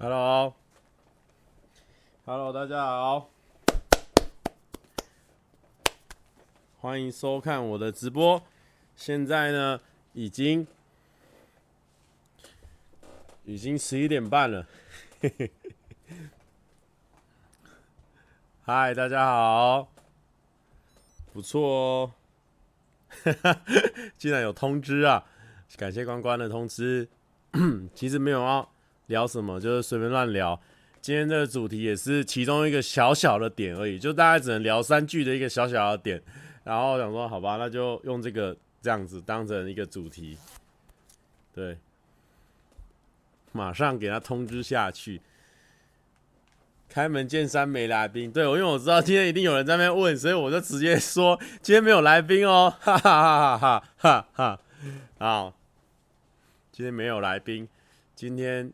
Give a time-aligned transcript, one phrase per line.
[0.00, 0.52] Hello，Hello，
[2.52, 3.28] 大家好，
[6.78, 8.40] 欢迎收看我的直播。
[8.94, 9.80] 现在呢，
[10.12, 10.64] 已经
[13.44, 14.68] 已经十一点半了。
[15.20, 15.50] 嘿嘿。
[18.62, 19.88] 嗨，大家好，
[21.32, 22.12] 不错哦。
[24.16, 25.26] 竟然有通知啊！
[25.76, 27.08] 感谢关关的通知。
[27.92, 28.68] 其实没有啊
[29.08, 30.58] 聊什么，就是随便乱聊。
[31.00, 36.22] 今天这个主题也是其中一个小小的点而已，就大概只能聊三句的一个小小的点。
[36.64, 40.36] 然后想说，好吧，那就用这个这样子当成一个主题。
[41.54, 41.78] 对，
[43.52, 45.20] 马上给他通知下去。
[46.88, 54.60] 开门见山没来宾，对，我因为我知道今天一定有人在那边问，所以我就直接说今天没有来宾哦， 哈哈哈哈哈哈！
[55.18, 55.54] 好，
[56.72, 57.68] 今天没有来宾，
[58.14, 58.72] 今天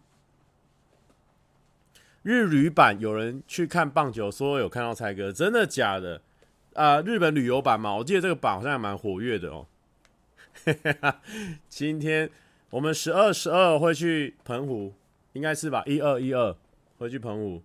[2.24, 6.20] 日旅版有人去看棒球，说有看到蔡哥，真的假的？
[6.72, 9.66] 啊、日本旅游版嘛，我记得这个版好像还蛮活跃的哦。
[11.68, 12.28] 今天
[12.70, 14.92] 我们十二十二会去澎湖，
[15.34, 15.84] 应该是吧？
[15.86, 16.56] 一二一二
[16.98, 17.62] 会去澎湖。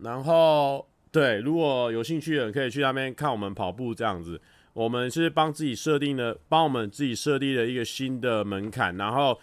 [0.00, 4.40] 然后，对，如果有兴趣的人可以去那边看我们跑步这样子。
[4.72, 8.96] 我们是帮自己设定的，帮我们自己设定了一个新的门槛。
[8.96, 9.38] 然后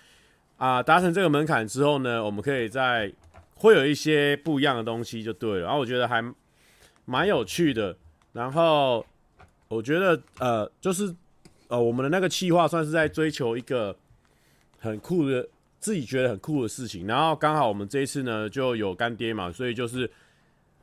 [0.56, 3.12] 啊，达成这个门槛之后呢，我们可以在
[3.56, 5.66] 会有一些不一样的东西就对了。
[5.66, 6.24] 然后我觉得还
[7.06, 7.98] 蛮有趣的。
[8.34, 9.06] 然后
[9.68, 11.14] 我觉得呃，就是
[11.68, 13.96] 呃，我们的那个企划算是在追求一个
[14.80, 15.48] 很酷的，
[15.80, 17.08] 自己觉得很酷的事情。
[17.08, 20.10] 然后刚好我们这一次呢就有干爹嘛，所以就是。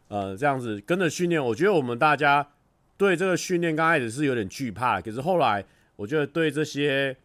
[0.09, 2.47] 呃，这样子跟着训练，我觉得我们大家
[2.99, 5.65] 对这个训练刚开始是有点惧怕，可是后来
[5.97, 7.17] 我觉得对这些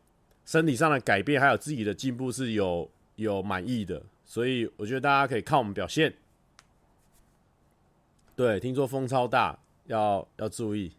[0.45, 6.13] 身体上的改变还有自己的进步是有有满意的，所以我觉得大家可以看我们表现。
[8.35, 10.91] 对，听说风超大，要要注意。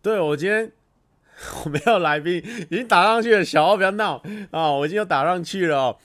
[0.00, 0.70] 对，我今天
[1.64, 2.36] 我没有来宾，
[2.70, 4.22] 已经打上去了，小欧不要闹
[4.52, 4.70] 啊！
[4.70, 5.98] 我已经有打上去了。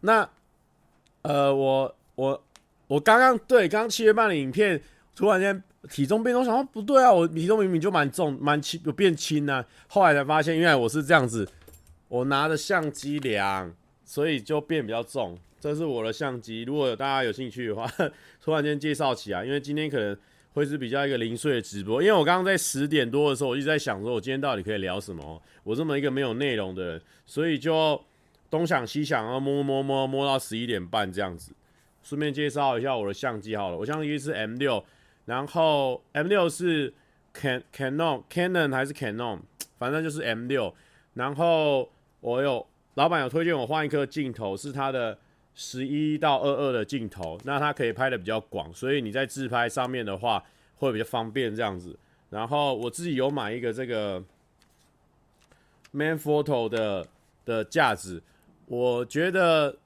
[0.00, 0.30] 那。
[1.24, 2.44] 呃，我我
[2.88, 4.82] 我刚刚对刚刚七月半的影片，
[5.14, 9.64] 突然间体重变重，想说不对啊，我体重明明就蛮重，蛮轻，有变轻呢、啊。
[9.86, 11.48] 后来才发现，原来我是这样子，
[12.12, 13.74] 我拿着相机量，
[14.04, 15.38] 所以就变比较重。
[15.58, 17.90] 这是我的相机，如果有大家有兴趣的话，
[18.38, 20.14] 突然间介绍起来，因为今天可能
[20.52, 22.02] 会是比较一个零碎的直播。
[22.02, 25.42] 因为我刚刚在十点多的时候，我一直在想说，我今天到底可以聊什么？
[25.64, 28.00] 我这么一个没有内容的人，所以就。
[28.50, 31.52] 东想西想，然后摸摸摸摸到十一点半这样子。
[32.02, 34.84] 顺便介绍一下我的相机好了，我相机是 M 六，
[35.24, 36.92] 然后 M 六是
[37.32, 39.38] Can Canon Canon 还是 Canon，
[39.78, 40.74] 反正就是 M 六。
[41.14, 41.90] 然后
[42.22, 45.18] 我有老板有推荐我换一颗镜头，是它的
[45.54, 50.42] 十一到二二的镜头，那它可以拍的比较广，所以你在自拍上面的话
[50.76, 51.94] 会比较方便这样子。
[52.30, 54.22] 然后我自己有买一个这个
[55.94, 57.06] Manfrotto 的
[57.44, 58.22] 的架子。
[58.66, 59.76] 我觉得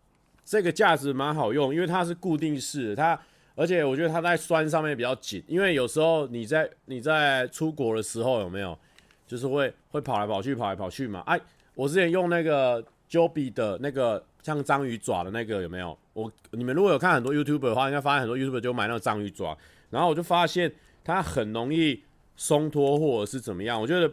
[0.45, 3.19] 这个架子蛮好用，因为它是固定式的，它
[3.57, 8.79] 而且我觉得它在栓上面比较紧，因为有时候你在你在出国的时候有没有，
[9.27, 11.21] 就是会会跑来跑去跑来跑去嘛。
[11.27, 11.41] 哎，
[11.77, 15.97] 我之前用那个 Joby 的那个像章鱼爪的那个有没有？
[16.15, 19.57] 我你们如果有看很多 YouTube 的话，应该发现很多 YouTube 就买那个章鱼爪，
[19.91, 20.73] 然后我就发现
[21.05, 22.03] 它很容易
[22.35, 24.13] 松脱或者是怎么样，我觉得。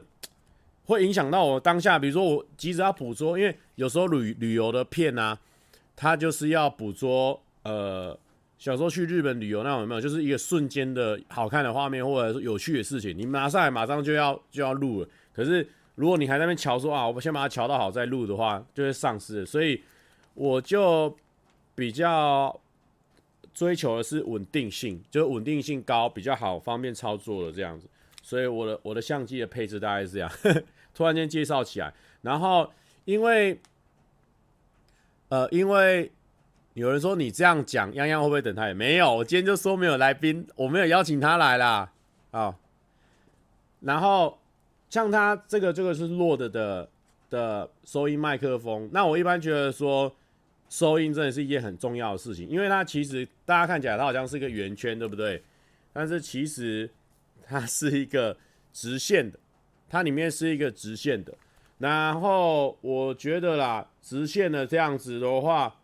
[0.86, 5.40] 会影响到我当下，比如说我急着要捕捉，因为有时候旅旅游的片啊，
[5.96, 8.20] 它就是要捕捉，呃，
[8.58, 15.08] 小时候去日本旅游那种有没有，就是一个瞬间的好看的画面或者是有趣的事情，你马上马上就要就要录了。
[15.32, 15.66] 可是
[15.96, 19.46] 如果你还在那边瞧说啊，我先把它瞧到好再录的话，就会丧失。
[19.46, 19.84] 所以
[20.34, 21.16] 我就
[21.76, 22.60] 比较
[23.54, 27.88] 追求的是稳定性，就是稳定性高比较好，方便操作的这样子。
[28.22, 30.32] 所以我的我的相机的配置大概是这样，
[30.96, 31.94] 突然间介绍起来。
[32.22, 32.72] 然后
[33.06, 33.60] 因为，
[35.28, 36.12] 呃，因为
[36.74, 38.68] 有人说你这样讲，泱泱会不会等他？
[38.68, 41.92] 也没有，我今天就说没有来宾，我没有邀请他来啦。
[42.32, 42.56] 啊。
[43.82, 44.40] 然后
[44.94, 46.88] 像它这个这个是落的的
[47.32, 50.14] 的收音麦克风，那我一般觉得说
[50.70, 55.42] 收音真的是一件很重要的事情，因为它其实大家看起来它好像是一个圆圈，对不对？
[55.92, 56.88] 但是其实。
[57.46, 58.38] 它是一个
[58.72, 59.38] 直线的，
[59.90, 61.34] 它里面是一个直线的。
[61.78, 65.76] 然后我觉得啦，直线的这样子的话，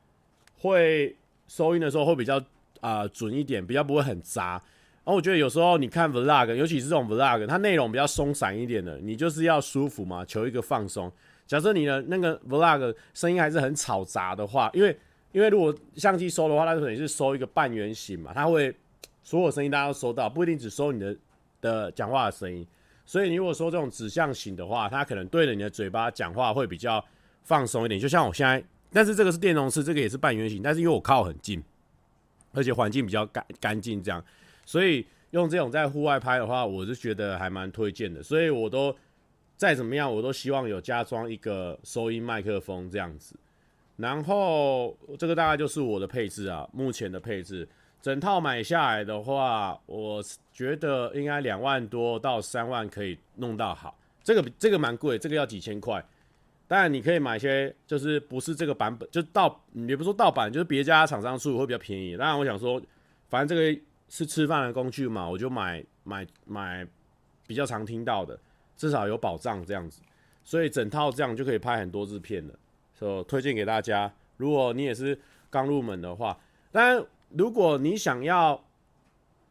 [0.59, 1.17] 会
[1.49, 2.41] 收音的时候会比较
[2.79, 4.63] 啊、准一点，比较不会很杂。
[5.03, 11.11] 然后我觉得有时候你看 vlog，尤其是这种 vlog，它内容比较松散一点的，你就是要舒服嘛，求一个放松。
[11.47, 14.95] 假设你的那个 vlog 声音还是很吵杂的话，因为
[15.31, 18.75] 因为如果相机收的话，它可能是收一个半圆形嘛，它会
[19.23, 21.15] 所有声音大家都收到，不一定只收你的
[21.61, 22.65] 的讲话的声音。
[23.05, 27.03] 所以你如果说这种指向型的话，它可能对着你的嘴巴讲话会比较
[27.43, 27.99] 放松一点。
[27.99, 28.63] 就像我现在，
[28.93, 31.63] 但是这个是电容式，这个也是半圆形，但是因为我靠很近，
[32.53, 34.23] 而且环境比较干干净，这样，
[34.69, 38.21] 所以用这种在户外拍的话，我是觉得还蛮推荐的。
[38.21, 38.95] 所以我都。
[39.59, 43.35] 再怎么样，我都希望有加装一个收音麦克风这样子。
[43.97, 47.67] 然后这个大概就是我的配置啊，目前的配置，
[48.01, 50.23] 整套买下来的话，我
[50.53, 53.99] 觉得应该两万多到三万可以弄到好。
[54.23, 56.01] 这个这个蛮贵，这个要几千块。
[56.65, 62.15] 当然你可以买一些，就是不是这个版本，就盗，也不说盗版，就是别家厂商出会比较便宜。
[62.15, 62.81] 当然我想说，
[63.27, 66.85] 反正这个是吃饭的工具嘛，我就买买买
[67.47, 68.37] 比较常听到的。
[68.75, 70.01] 至少有保障这样子，
[70.41, 72.53] 所以整套这样就可以拍很多支片了，
[72.93, 74.09] 所以推荐给大家。
[74.37, 75.19] 如果你也是
[75.49, 76.39] 刚入门的话，
[76.71, 78.63] 当然如果你想要，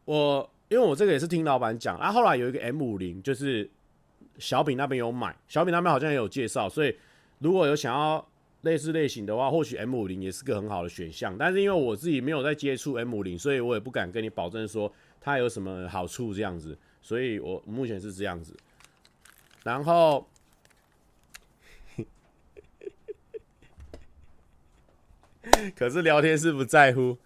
[0.07, 3.69] 我因为我这个也是听老板讲，啊，后来有一个 M 五零，就是
[4.39, 6.97] 小饼那边有买，小饼那边好像也有介绍，所以
[7.41, 8.27] 如果有想要
[8.69, 11.35] 类似类型的话，或许 M 五零也是个很好的选项。
[11.39, 18.55] 但是因为我自己没有在接触 M 五零，所以我也不敢跟你保证说它有什么好处这样子，所以我目前是这样子。
[19.65, 20.29] 然后，
[25.75, 27.17] 可是聊天是不在乎，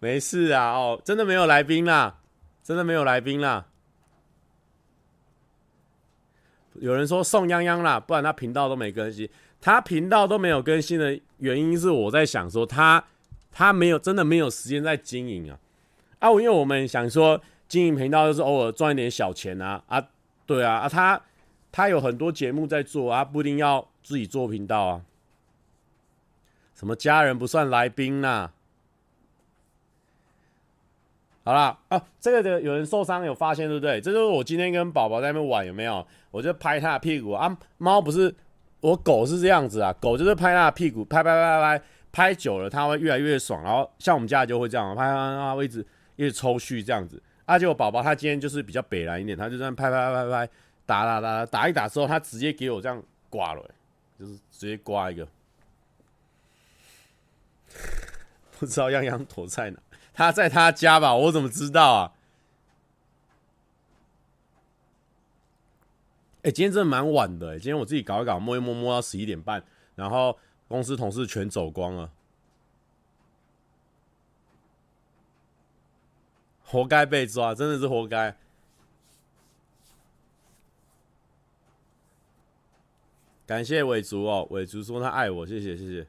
[0.00, 2.20] 没事啊，哦，真的没有来宾啦，
[2.62, 3.66] 真的没有来宾啦。
[6.74, 9.28] 有人说送泱泱啦，不然他频道都没更新。
[9.66, 13.02] 他频道都没有更新的原因是我在想说他
[13.50, 15.58] 他没有真的没有时间在经营啊
[16.20, 16.30] 啊！
[16.30, 20.06] 因为我们想说经营频道就是偶尔赚一点小钱啊啊，
[20.46, 21.20] 对啊啊他。
[21.72, 25.02] 他有很多节目在做啊，不一定要自己做频道啊。
[26.76, 28.50] 什么家人不算来宾呐、
[31.44, 34.00] 好啦，哦、啊，这个的有人受伤有发现对不对？
[34.00, 36.06] 这就是我今天跟宝宝在那边玩有没有？
[36.30, 37.58] 我就拍他的屁股啊。
[37.76, 38.34] 猫不是，
[38.80, 43.62] 我狗是这样子啊，狗就是拍他的屁股，拍拍拍拍拍，拍久了它会越来越爽。
[43.62, 45.86] 然后像我们家就会这样拍拍拍，会一直
[46.16, 47.20] 一直抽蓄这样子。
[47.44, 50.50] 而且我宝宝他今天就是比较北蓝一点，他就这样拍拍拍拍拍。
[50.84, 53.70] 打打打打一打之后，他直接给我这样刮了，
[54.18, 55.26] 就是直接刮一个，
[58.58, 59.78] 不知道样样躲在哪？
[60.14, 61.12] 他在他家吧？
[61.12, 62.12] 我怎么知道啊？
[66.46, 69.64] 哎，今天真的蛮晚的，今天我自己搞一搞，摸一摸摸到十一点半，
[69.96, 70.38] 然后
[70.68, 72.12] 公司同事全走光了，
[76.64, 78.36] 活该被抓，真的是活该。
[83.44, 86.06] 感谢伟竹哦，伟竹说他爱我，谢谢谢谢。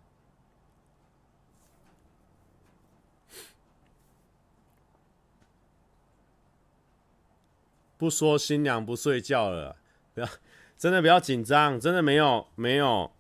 [7.98, 9.76] 不说新娘不睡觉了，
[10.18, 10.28] 不要，
[10.80, 13.12] 真的不要紧张，真的没有没有。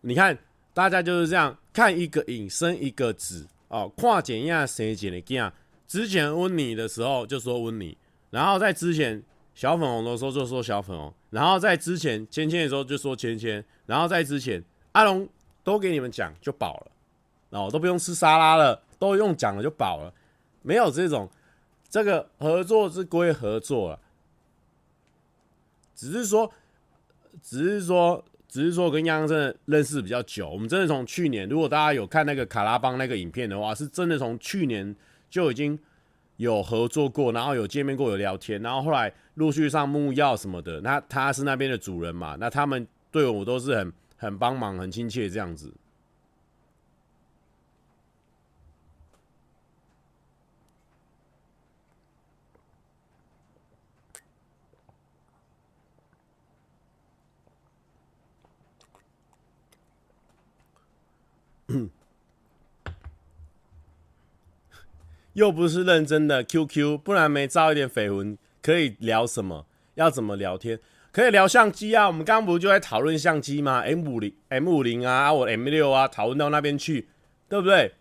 [0.00, 0.38] 你看，
[0.72, 5.52] 大家就是这样看一个影生一个子哦，跨检验谁检的检，
[5.86, 7.98] 之前问你的时候就说问你，
[8.30, 9.22] 然后在之前。
[9.52, 15.28] 小粉红的时候就说小粉红，然后在之前芊芊的时候就说芊芊，然后在之前阿龙
[15.62, 20.14] 都给你们讲就饱了，哦都不用吃沙拉了，都用讲了就饱了，
[20.62, 21.28] 没有这种
[21.90, 24.00] 这个合作是归合作了，
[26.00, 26.50] 只是说，
[27.42, 34.94] 只是说，只是说跟央央真的认识比较久，我们真的从去年，如果大家有看那个卡拉邦那个影片的话，是真的从去年
[35.28, 35.78] 就已经。
[36.36, 40.80] 有合作过，然后有见面过，有聊天，然后后来陆续上木曜什么的。
[40.80, 45.70] 那他是那边的主人嘛，那他们对我都是很很帮忙、很亲切这样子。
[65.40, 69.64] 又不是认真的 QQ，不然没招一点绯闻，可以聊什么？
[69.94, 70.78] 要怎么聊天？
[71.12, 72.06] 可以聊相机啊！
[72.06, 77.08] 我们刚刚不就在讨论相机吗？M 五零、M 五零啊，我 M 六啊，讨论到那边去，
[77.48, 77.94] 对不对？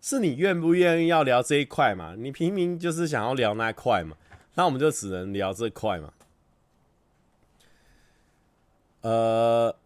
[0.00, 2.14] 是你愿不愿意要聊这一块嘛？
[2.16, 4.16] 你明明就是想要聊那一块嘛，
[4.54, 6.10] 那我们就只能聊这块嘛。
[9.02, 9.76] 呃，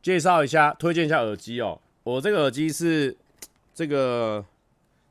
[0.00, 1.80] 介绍一下，推荐一下耳机哦。
[2.04, 3.16] 我这个耳机是
[3.74, 4.44] 这个。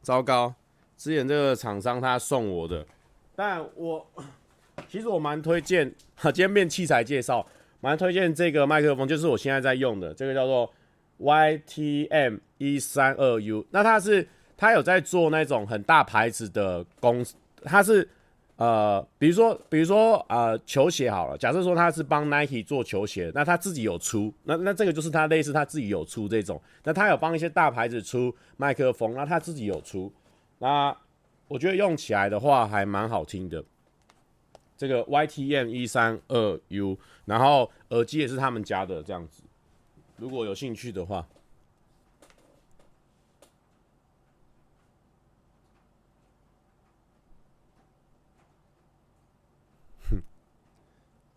[0.04, 0.56] 糟糕，
[1.02, 2.86] 之前这个厂商他送我的，
[3.36, 4.06] 但我
[4.88, 7.44] 其实我蛮推荐，哈， 今天变器材介绍，
[7.80, 10.72] 蛮推荐这个麦克风，就是我现在在用的，这个叫做
[11.18, 18.08] YTM 一三二 U，那它是它有在做那种很大牌子的公司，它是。
[18.58, 21.36] 呃，比如说，比如说，呃，球鞋好了。
[21.36, 26.62] 假设说他是帮 Nike 做球鞋，那他自己有出，那那这个就是他类似他自己有出这种。
[26.84, 30.14] 那他有帮一些大牌子出麦克风，那他自己有出。
[30.62, 30.96] 那
[31.48, 33.66] 我觉得用起来的话还蛮好听的。
[34.78, 39.42] 这个 YTM 一三二 U，然后耳机也是他们家的这样子。
[40.18, 41.28] 如果有兴趣的话。
[50.10, 50.22] 哼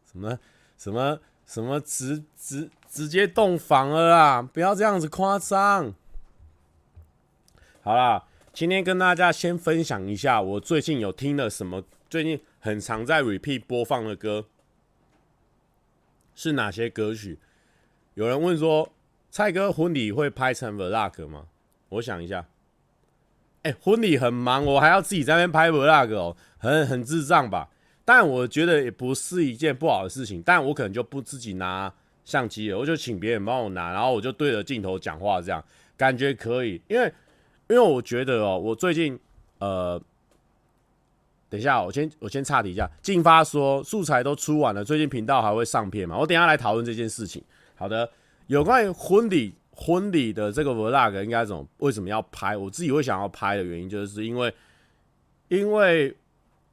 [0.05, 0.39] 什么
[0.77, 4.43] 什么什么直直直接洞房了啊！
[4.43, 5.95] 不要这样子夸张。
[7.83, 14.47] 好啦，今天跟大家先分享一下我最近有听了什么，最近很常在 repeat 播放的歌
[16.37, 17.41] 是哪些歌曲？
[18.15, 18.93] 有人问说，
[19.29, 21.47] 蔡哥婚礼会拍成 vlog 吗？
[21.89, 22.47] 我想一下，
[23.63, 27.69] 哎、婚礼很忙，我还要自己在那边拍 vlog 哦，很很智障吧？
[28.05, 31.93] 但我觉得也不是一件不好的事情，但我可能就不自己拿
[32.25, 35.61] 相机了，我就请别人帮我拿，然后我就对着镜头讲话，这样
[35.97, 36.81] 感觉可以。
[36.87, 37.13] 因为，
[37.69, 39.19] 因为我觉得哦，我最近
[39.59, 40.01] 呃，
[41.49, 42.91] 等一下，我先我先岔题一下。
[43.03, 46.17] 进发说素材都出完了，最近频道还会上片吗？
[46.19, 47.43] 我等下来讨论这件事情。
[47.75, 48.09] 好的，
[48.47, 52.57] 有关于婚礼婚礼的这个 vlog 应该怎么为什么要拍？
[52.57, 54.55] 我自己会想要拍的原因，就是因为
[55.49, 56.17] 因为。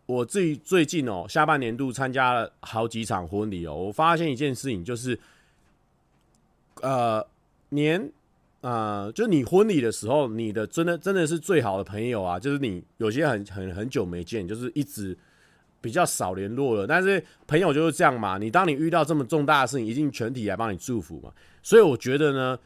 [0.07, 5.17] 我自己最近哦，下半年度参加了好几场婚礼哦，我发现一件事情，就是，
[6.81, 7.25] 呃，
[7.69, 8.11] 年，
[8.61, 15.17] 呃，就你婚礼的时候，你的真的真的是最好的朋友啊，就是你有些很很很久没见，就是一直
[15.81, 22.57] 比较少联络了，但是朋友就是这样嘛，你当你遇到这么重大的事情，一定全体来帮你祝福嘛，所以我觉得呢。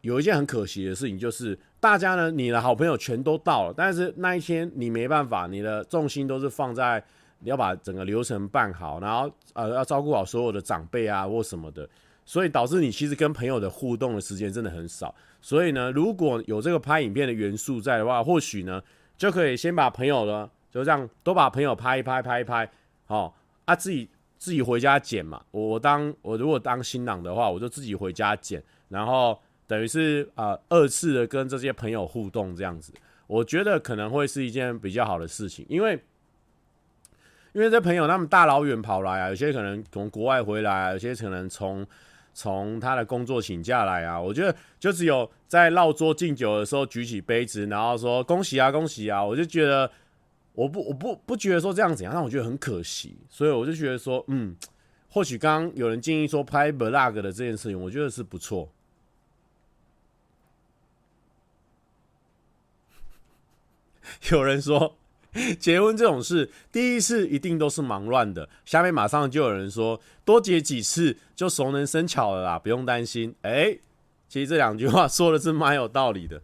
[0.00, 7.02] 有一件很可惜的事情，就是大家呢，你的好朋友全都到了，但是那一天你没办法，你的重心都是放在
[7.38, 11.88] 你要把整个流程办好，然后呃要照顾好所有的长辈啊或什么的，
[12.26, 15.14] 所以导致你其实跟朋友的互动的时间真的很少。
[15.44, 18.82] 所以呢，如果有这个拍影片的元素在的话，或许呢
[19.18, 22.70] 就可以先把朋友呢就这样都把朋友拍一拍拍一拍，
[23.04, 23.36] 好
[23.66, 24.08] 啊自己
[24.38, 25.44] 自己回家剪嘛。
[25.50, 29.38] 我当我如果当新郎的话，我就自己回家剪，然后。
[29.66, 32.92] 等于是呃二次的跟这些朋友互动这样子，
[33.26, 35.98] 我觉得可能会是一件比较好的事情，因为
[37.54, 41.84] 因为这朋友他们大老远跑来啊，有些可能从国外回来啊，有些可能从
[42.34, 49.90] 从他的工作请假来啊，我觉得就只有在绕桌敬酒的时候举起杯子，然后说恭喜啊恭喜啊，我就觉得
[50.52, 54.54] 我不我不不觉得说这样怎样，但我觉得很可惜，所以我就觉得说嗯，
[55.08, 58.68] 或许刚刚有人建议说拍 vlog 的这件事情，我觉得是不错。
[64.30, 64.96] 有人说，
[65.58, 68.48] 结婚这种事，第一次一定都是忙乱的。
[68.64, 73.34] 下面马上就有人说，多结几次就熟能生巧了啦，不用担心。
[73.42, 73.76] 哎、
[74.28, 76.40] 其实这两句话说的是蛮有道理的。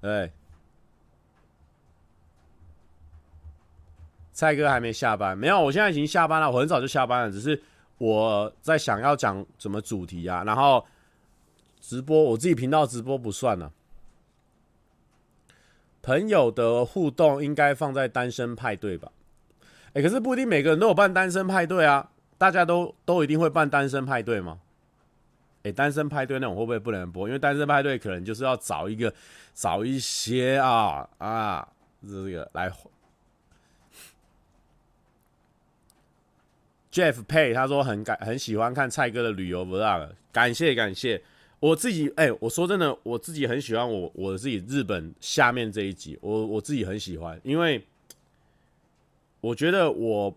[0.00, 0.32] 对，
[4.32, 7.62] 蔡哥还没下班，没有，我现在已经下班了，我很早就下班了，只是
[7.98, 10.82] 我在想要讲什么主题啊，然后
[11.78, 13.70] 直播，我自己频道直播不算了。
[16.02, 19.10] 朋友的互动应该放在单身派对吧？
[19.92, 22.10] 哎、可是不一定每个人都有办单身派对啊。
[22.38, 24.58] 大家都都一定会办单身派对吗？
[25.62, 27.28] 哎、单身派对那种会不会不能播？
[27.28, 29.12] 因为单身派对可能就是要找一个
[29.52, 31.68] 找一些啊啊，
[32.02, 32.72] 这个来。
[36.90, 41.22] Jeff Pay 他说很感很喜欢看蔡哥的旅游 Vlog，感谢感谢。
[41.60, 47.86] 我自己哎、我说真的，我自己很喜欢我我自己日本下面这一集，我我自己很喜欢，因为
[49.42, 50.34] 我觉得我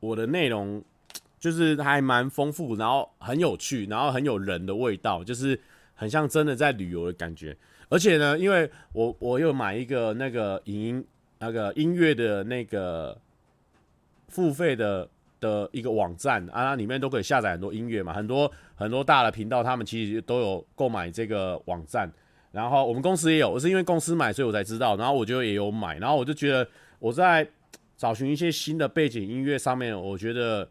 [0.00, 0.82] 我的内容
[1.38, 5.58] 就是还蛮丰富，然后很有趣，然后很有人的味道，就是
[5.94, 7.56] 很像真的在旅游的感觉。
[7.88, 11.04] 而且呢，因为我我又买一个那个影音
[11.38, 13.16] 那个音乐的那个
[14.26, 15.08] 付费的。
[15.42, 22.10] 的一个网站啊，它里面都可以下载很多音乐嘛，很多很多大的频道，他们其实都有购买这个网站。
[22.52, 24.96] 然后我们公司也有，我是因为公司买，所以我才知道。
[24.96, 26.66] 然后我就也有买，然后我就觉得
[27.00, 27.46] 我在
[27.96, 30.68] 找寻一些新的背景音乐上面，我觉得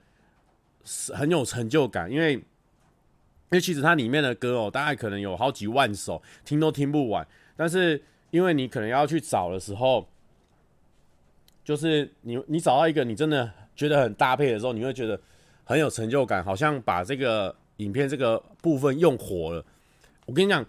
[0.85, 2.43] 是很有成就感，因为因
[3.49, 7.27] 为其实它里面的歌哦，大概可能有好几万首，听都听不完。
[7.57, 10.07] 但是因为你可能要去找的时候，
[11.63, 15.19] 就是你你找到一个你真的觉得很搭配的时候，你会觉得
[15.63, 19.65] 很有成就感，好像把这个影片这个部分用活了。
[20.25, 20.65] 我跟你讲，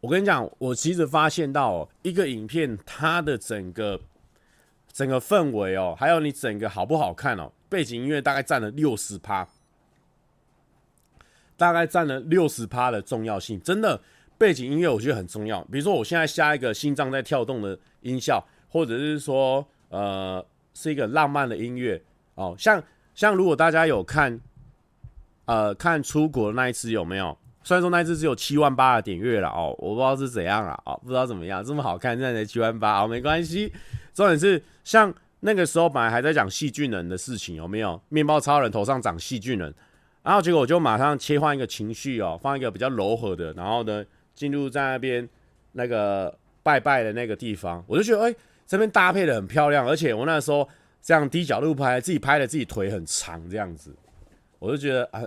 [0.00, 4.00] 我跟你讲，我其实发现到哦，一个影片它的整个
[4.92, 9.48] 整个氛围哦，还有你整个好不好看哦，背景音乐大概占了六十趴，
[11.56, 14.00] 大概占了六十趴的重要性，真的。
[14.38, 22.02] 背景音乐我觉得很重要，比如说我现在下一个心脏在跳动的音效，或者是说呃是一个浪漫的音乐
[22.42, 22.82] 哦，像
[23.14, 24.40] 像如果大家有看
[25.44, 27.36] 呃看出国那一次有没有？
[27.62, 33.72] 虽然说那一次只有七万八的点阅了哦，我不知道是怎样了，哦不知道怎么样这么好看，现在才七万八哦，没关系。
[34.12, 38.00] 重点是像那个时候本来还在讲细菌人的事情有没有？
[38.08, 39.72] 面包超人头上长细菌人，
[40.22, 44.04] 然后结果我就马上切换一个情绪哦，放一个比较柔和的，然后呢。
[44.34, 45.28] 进入在那边
[45.72, 48.34] 那个拜拜的那个地方，我就觉得哎、
[48.66, 50.66] 这边搭配的很漂亮，而且我那时候
[51.02, 53.94] 这样低角度拍，自己拍的自己腿很长这样子，
[54.58, 55.20] 我就觉得啊，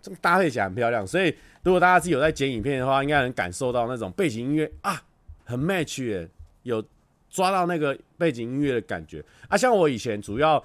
[0.00, 1.06] 这么搭配起来很漂亮。
[1.06, 5.00] 所以如果大家自己有在剪影片的话，应该能感受到那种背景音乐啊，
[5.44, 6.28] 很 match 耶，
[6.62, 6.82] 有
[7.28, 9.56] 抓到那个背景音乐的感觉啊。
[9.56, 10.62] 像我以前主要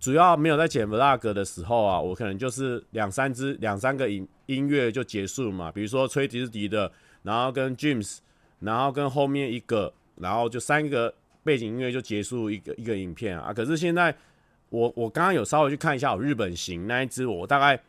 [0.00, 6.90] 主要没有在剪 vlog 的时候啊，我可能就是两三支两三个音音乐就结束嘛，比如说吹迪士迪的。
[7.24, 8.18] 然后跟 James，
[8.60, 11.12] 然后跟后面一个，然后就三个
[11.48, 13.54] 背景音乐就结束一个一个影片啊。
[13.54, 14.14] 可是现在
[14.68, 17.80] 我我刚刚有稍微去看一下我日本行那一支，我大概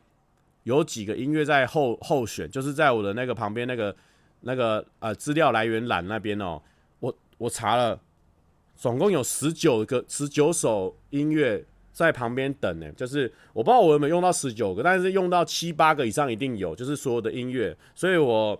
[0.63, 3.94] 有几个音乐在候候选，就是在我的那个旁边那个
[4.39, 6.62] 那个呃资料来源栏那边哦。
[7.01, 8.00] 我我查了，
[8.78, 11.62] 总共有十九个十九首音乐
[11.92, 12.89] 在旁边等呢。
[12.94, 18.58] 就是我不知道我有没有用到十九个，但是用到七八个以上一定有，就是所有的音乐，所以我。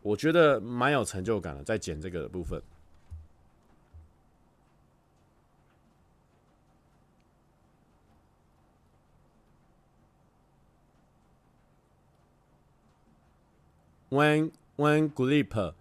[0.00, 2.62] 我觉得蛮有成就感的，在剪这个的部分。
[14.10, 15.74] When when Grip，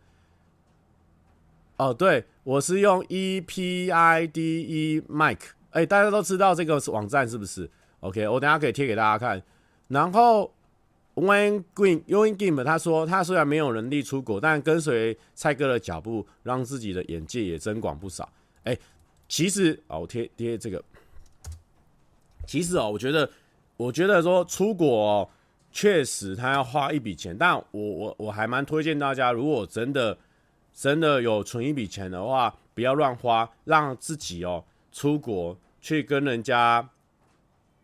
[1.77, 4.31] 哦，对，我是用 EPIDE
[5.07, 5.39] Mic，
[5.71, 7.69] 哎，大家都知道这个网站是不是
[8.01, 9.41] ？OK，我等下可以贴给大家看，
[9.87, 10.53] 然后。
[11.19, 18.31] When Green Wayne Green 他说，他虽然没有能力出国，但跟随蔡哥的脚步，让自己的眼界也增广不少。
[18.65, 18.77] 哎、
[19.27, 20.79] 其实哦，我贴贴这个，
[22.45, 23.27] 其实哦，我觉得，
[23.77, 25.29] 我觉得说出国哦，
[25.77, 30.17] 确实他要花一笔钱，但我我我还蛮推荐大家，如果真的
[30.73, 36.89] 真的有存一笔钱的话，不要乱花，让自己哦出国去跟人家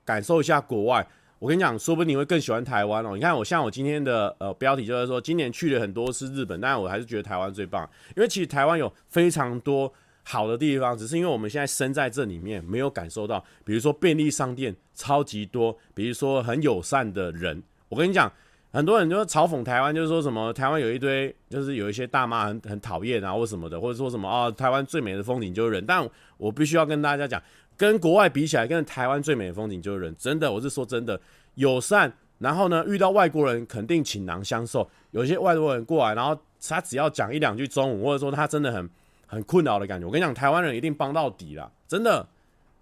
[0.03, 1.07] 感受一下国外。
[1.37, 3.11] 我跟你讲，说不定你会更喜欢台湾哦。
[3.13, 13.45] 你看，我像我今天的呃标题就是说，今年去了很多次日本，但我还是觉得台湾最棒，因为其实台湾有非常多好的地方，只是因为我们现在身在这里面，没有感受到。
[13.63, 17.61] 比如说便利商店超级多，比如说很友善的人。
[17.93, 18.31] 我跟你讲，
[18.71, 25.85] 很多人就嘲讽台湾，就是说什么台湾有一堆，就是有一些大妈很很讨厌啊，或什么的，或者说什么啊，台湾最美的风景就是人。
[25.85, 26.03] 但
[26.37, 27.39] 我必须要跟大家讲。
[27.77, 31.19] 跟国外比起来，跟台湾最美的风景就是人，真的，我是说真的，
[31.55, 32.11] 友善。
[32.39, 34.89] 然后呢，遇到外国人肯定倾囊相授。
[35.11, 36.35] 有些外国人过来，然后
[36.67, 38.89] 他只要讲一两句中文，或者说他真的很
[39.27, 42.27] 很困扰的感觉，我跟你讲，台湾人一定帮到底啦，真的。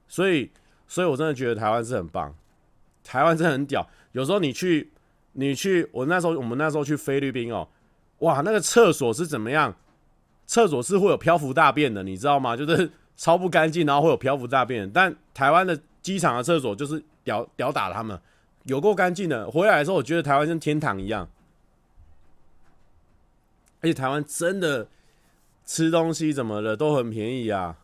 [0.07, 0.49] 所以，
[0.87, 2.33] 所以我真的觉得台湾是很棒，
[3.03, 3.87] 台湾真的很屌。
[4.11, 4.91] 有时候你去，
[5.33, 7.67] 你去，我那时候我们那时候去菲律宾哦，
[8.19, 9.75] 哇，那个厕所是怎么样？
[10.45, 12.55] 厕所是会有漂浮大便的，你知道吗？
[12.57, 12.91] 就是。
[13.17, 14.89] 超不干净，然后会有漂浮大便。
[14.89, 18.19] 但台湾的机场的厕所就是屌屌打他们，
[18.63, 19.51] 有够干净的。
[19.51, 21.29] 回来的时候，我觉得台湾像天堂一样。
[23.81, 24.87] 而且台湾真的
[25.65, 27.77] 吃东西怎么的都很便宜啊。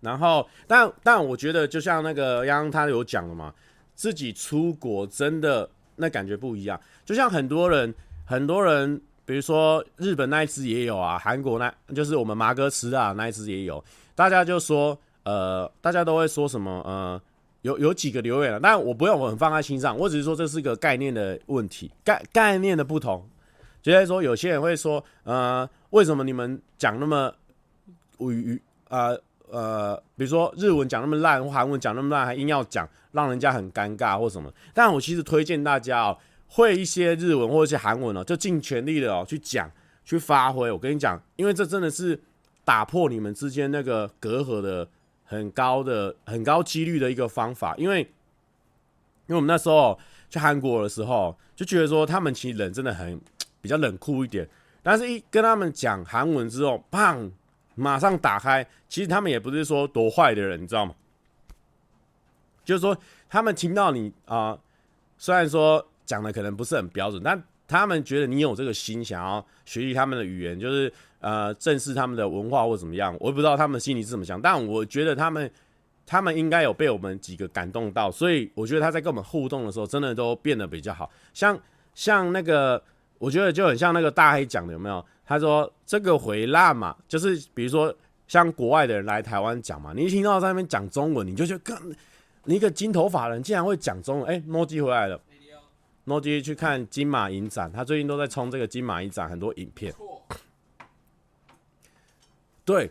[0.00, 3.54] 然后，但但我觉得，就像那个央他有讲了嘛，
[3.94, 6.80] 自己出国真的那感觉不一样。
[7.04, 9.00] 就像很多人，很多人。
[9.26, 13.82] 比如说日本那一支也有啊，韩国那就是我们麻哥吃啊，那一支也有。
[14.14, 16.70] 大家就说，呃，大家都会说什么？
[16.84, 17.18] 呃，
[17.62, 23.26] 有有几个留言了，但我不用我很放在心上，我只是说这是个概念的问题，概概念的不同。
[23.80, 27.32] 就是说，有些人会说，呃，为什么你们讲那么
[28.18, 29.18] 语语呃
[29.50, 34.52] 呃，比如说日文讲那么烂，或韩文讲那么烂，还硬要讲，让人家很尴尬或什么？
[34.72, 36.18] 但我其实推荐大家哦。
[36.46, 39.68] 会一些日文或一些韩文哦，就尽全力的哦去讲、
[40.04, 40.70] 去发挥。
[40.70, 42.20] 我跟你讲，因为这真的是
[42.64, 44.86] 打破你们之间那个隔阂的
[45.24, 47.74] 很高的、很高几率的一个方法。
[47.76, 48.08] 因为，因
[49.28, 49.98] 为我们那时候
[50.30, 53.20] 去韩国的时候，就觉得说他们其实人真的很
[53.60, 54.48] 比较冷酷一点。
[54.80, 57.28] 但是，一跟他们讲韩文之后，砰，
[57.74, 58.66] 马上打开。
[58.88, 60.94] 其实他们也不是说多坏的人，你知道吗？
[62.64, 62.96] 就是说，
[63.28, 64.58] 他们听到你啊、
[65.18, 73.16] 虽然说讲的可能不是很标准，但他们觉得你有这个心，想要学习他们的语言，就是呃，正视他们的文化或怎么样。
[73.20, 75.50] 我也不知道他们心里是怎么想，但我觉得他们，
[76.06, 81.10] 他们应该有被我们几个感动到，所以我觉得他在跟我们互动的时候，真的都变得比较好。
[81.32, 81.58] 像
[81.94, 82.82] 像那个。
[83.18, 85.02] 我觉得就很像那个大黑讲的，有没有？
[85.26, 87.94] 他说这个回辣嘛，就是比如说
[88.28, 91.80] 像国外的人来台湾讲嘛，你一听到在那边讲中文，你就觉得，
[92.44, 94.28] 你一个金头发人竟然会讲中文。
[94.28, 95.18] 哎、诺基回来了，
[96.04, 99.94] 诺基去看金马影展，他最近都在冲这个金马影展很多影片。
[102.64, 102.90] 对，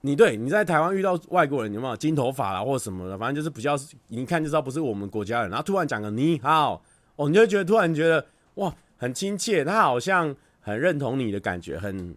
[0.00, 3.76] 你对你在台湾遇到外国人有没有金头发啦或什么的，反正就是比较
[4.08, 6.82] 一看就知道不是我们国家人，然后突然讲个你好，
[7.14, 8.26] 哦，你就觉得突然觉得。
[8.56, 10.34] 哇，很亲切，他好像
[10.66, 12.16] 很认同你的感觉，很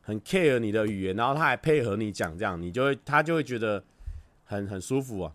[0.00, 3.82] 很 care 你的语言，然后他还配合你讲，这样你就会他就会觉得
[4.44, 5.32] 很很舒服啊。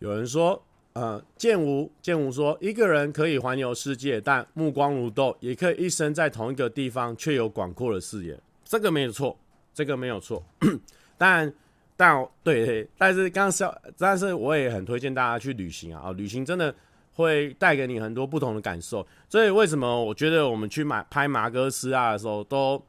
[0.00, 0.62] 有人说。
[0.94, 8.36] 呃，剑无剑无说，一个人可以环游世界，但目光如豆，也可以一生在同一个地方，却有广阔的视野。
[8.64, 9.38] 这个没有错，
[9.78, 10.44] 这个没有错。
[11.16, 11.52] 但
[11.96, 16.10] 但对，但是刚刚但是我也很推荐大家去旅行啊！
[16.16, 16.74] 旅行真的
[17.14, 19.06] 会带给你很多不同的感受。
[19.28, 22.82] 所以为什么我觉得我们去买拍马哥斯啊的时候，都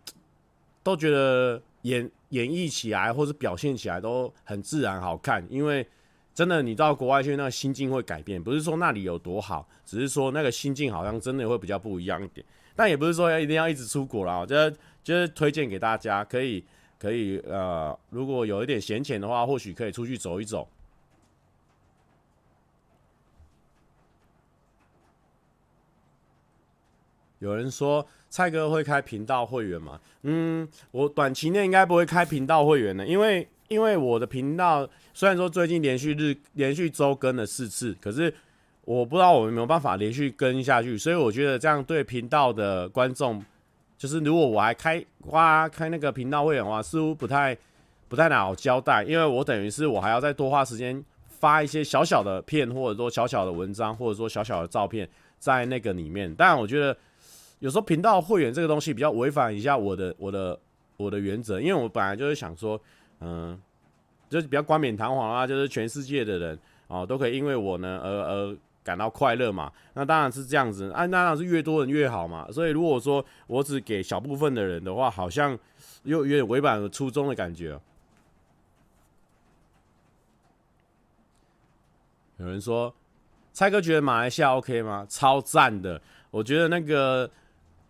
[0.82, 5.86] 都觉得演演绎起来或者表现起来都很自然好看，因为。
[6.32, 8.42] 真的，你到国外去，那个心境会改变。
[8.42, 12.46] 不是说那里有多好，只是说那个心境好像真的会比较不一样一点。
[12.78, 14.74] 但也不是说要一定要一直出国啦，我觉得
[15.04, 16.64] 就是推荐给大家，可以
[17.00, 20.68] 可以呃，如果有一点闲钱的话，或许可以出去走一走。
[27.40, 30.00] 有人说蔡哥会开频道会员吗？
[30.24, 33.48] 嗯，我短期内应该不会开频道会员的，因为。
[33.70, 38.34] 因为我的频道虽然说最近连续日连续周更了四次，可是
[38.84, 43.46] 我不知道我有没有办法连续更下去，所以我觉得这样对频道的观众，
[44.00, 47.56] 就是如果我还开花开那个频道会员的话，似乎不太
[48.08, 55.08] 不太好交代，因为我等于是我还要再多花时间发一些小小的片，或者说小小的文章，或者说小小的照片
[55.38, 56.34] 在那个里面。
[56.36, 56.98] 但我觉得
[57.60, 60.58] 有时候频道会员这个东西比较违反一下我的我的
[60.98, 62.82] 我的原则，因为我本来就是想说。
[63.22, 63.62] 嗯，
[64.30, 66.58] 就是比较冠冕堂皇啊，就是全世界的人
[66.88, 69.72] 啊都可以因为我呢而而感到快乐嘛。
[69.94, 72.48] 那当然是这样子，啊，当然是越多人越好嘛。
[72.52, 75.58] 所以如果说我只给小部分的人的话，好像
[76.04, 77.80] 又有点违反了初衷的感觉。
[82.38, 82.94] 有人说，
[83.52, 85.06] 蔡哥觉得马来西亚 OK 吗？
[85.10, 87.30] 超赞的，我觉得那个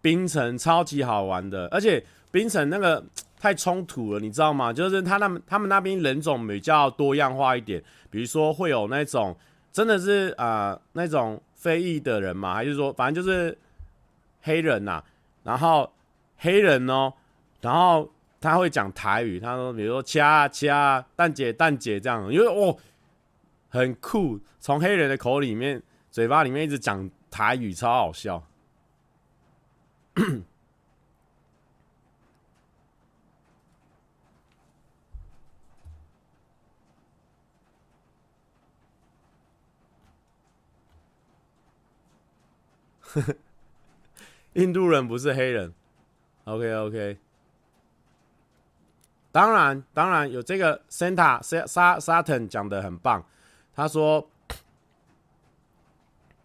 [0.01, 3.03] 冰城超级好玩的，而且冰城那个。
[3.39, 4.73] 太冲突了，你知道吗？
[4.73, 9.33] 就是他那他们那边人种比较多样化一点，比如说会有那种
[9.71, 13.57] 真的是啊、那种非裔的人嘛，还是说反正就是
[14.41, 15.03] 黑人呐、
[15.43, 15.91] 然后
[16.37, 17.13] 黑人哦，
[17.61, 22.75] 然后他会讲台语，他说比如说掐掐蛋姐蛋姐这样，因为哦
[23.69, 28.43] 很酷，从黑人的口里面嘴巴里面一直讲台语，超好笑。
[44.53, 45.73] 印度人不是黑人
[46.45, 47.17] ，OK OK。
[49.31, 53.23] 当然，当然有这个 Santa 沙沙腾讲的很棒。
[53.75, 54.27] 他说，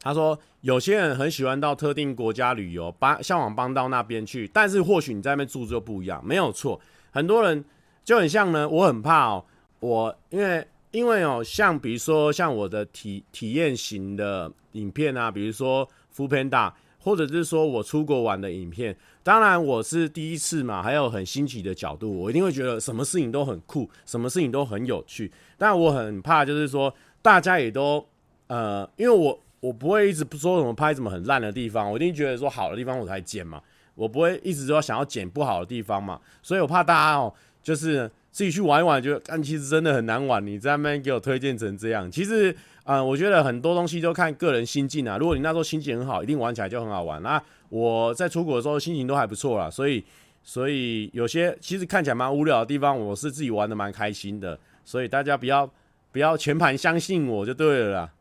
[0.00, 6.79] 他说有些人很喜欢到特定国家旅游，帮向往帮到那边去，但是或许你在那边住就不一样，没有错。
[7.11, 7.64] 很多人
[8.05, 9.44] 就很像呢，我很怕哦，
[9.81, 15.88] 我因为因为哦，像比如说像我的体体验型的影片啊，比如说。
[16.14, 25.31] foodpanda，或者是说我出国玩的影片，当然我是第一次嘛，还有很新奇的角度，我一定会觉得什么事情都很酷，什么事情都很有趣。
[25.59, 28.07] 但我很怕就是说大家也都
[28.46, 33.61] 呃，因为我我不会一直不说什么拍什么很烂的地方，我一定觉得说好的地方我才剪嘛，
[33.94, 42.57] 我不会一直说想要剪不好的地方嘛，所以我怕大家哦，就是自己去玩一玩，觉得但其实真的很难玩，你在那边给我推荐成这样，其实。
[42.85, 45.16] 啊、嗯，我觉得很多东西都看个人心境啊。
[45.18, 47.23] 如果你那时候心情很好，一定玩起来就很好玩。
[47.23, 50.05] 那我在出国的时候心情都还不错啦，所以
[50.42, 54.59] 所以有些其实看起来蛮无聊的地方，我是自己玩的蛮开心的。
[54.85, 55.68] 所以大家不要
[56.12, 58.12] 不要全盘相信我就对了啦。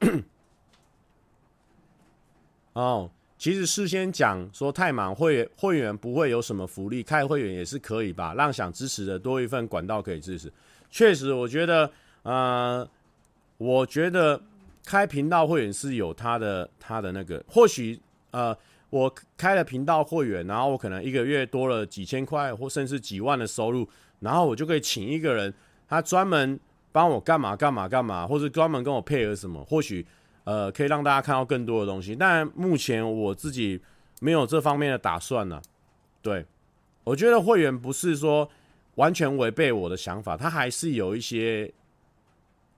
[2.72, 10.50] 哦，其实事先讲说太忙会会员不会有什么福利，开会员也是可以吧，让想支持的多一份管道可以支持。
[10.90, 11.90] 确实，我觉得，
[12.22, 12.88] 呃，
[13.58, 14.40] 我觉得
[14.84, 18.56] 开频道会员是有他的他的那个，或许呃，
[18.90, 23.88] 我开了频道会员，然后我可能一个月多了几千块或甚至几万的收入，
[24.20, 25.52] 然后我就可以请一个人，
[25.88, 26.58] 他专门
[26.92, 30.06] 帮我干嘛干嘛干嘛，或者专门跟我配合什么，或许。
[30.44, 33.80] 呃，可以让大家看到更多的东西，但目前我自己
[34.20, 35.60] 没有这方面的打算呢、
[36.22, 36.44] 对，
[37.04, 38.48] 我觉得会员不是说
[38.94, 41.70] 完全违背我的想法，他还是有一些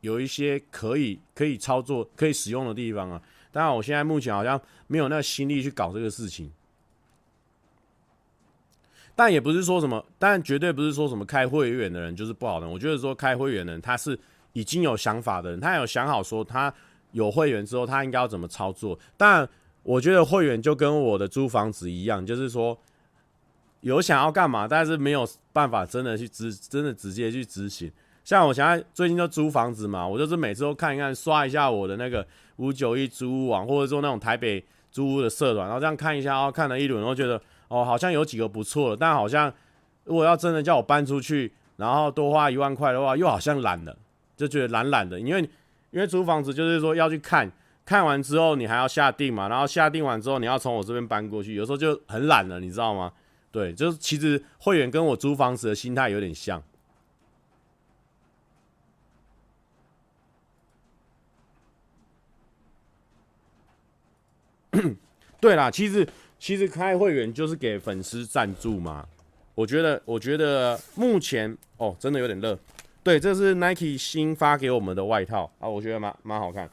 [0.02, 3.20] 有一些可以可以操作、可以使用的地方啊。
[3.50, 6.52] 当然，我现在目前好像没有那个心力去搞这个事情，
[9.16, 12.68] 但也不是说什么，但绝对不是说什么开会员的人就是不好的。
[12.68, 14.16] 我觉得说开会员的人，他是
[14.52, 16.72] 已经有想法的人，他有想好说他。
[17.12, 18.98] 有会员之后，他应该要怎么操作？
[19.18, 19.46] 但
[19.82, 22.78] 我觉得会员就跟我的租房子一样，就是说
[23.82, 27.92] 有想要干嘛，但是没有办法真的去执，真的直接去执行。
[28.24, 39.52] 像我现在最近就租房子嘛，我就是每次都看一看，刷一下我的那个五九一租屋网，或者说那种台北租屋的社团，然后这样看一下，哦，看了一轮，然后觉得哦，好像有几个不错的，但好像
[40.04, 43.96] 如果要真的叫我搬出去，然后多花一万块的话，又好像懒了，
[44.36, 45.48] 就觉得懒懒的，因为。
[45.92, 47.52] 因为租房子就是说要去看，
[47.84, 53.12] 看完之后你还要下定嘛，然后下定完之后你要从我这边搬过去，有时候就很懒了，你知道吗？
[53.50, 56.62] 对，就是其实会员跟我租房子的心态有点像。
[65.40, 66.06] 对啦，其实
[66.38, 69.06] 其实开会员就是给粉丝赞助嘛。
[69.54, 72.58] 我觉得，我觉得目前哦，真的有点热。
[73.02, 76.68] 对，这是 Nike 新发给我们的外套啊，我觉得蛮蛮好看。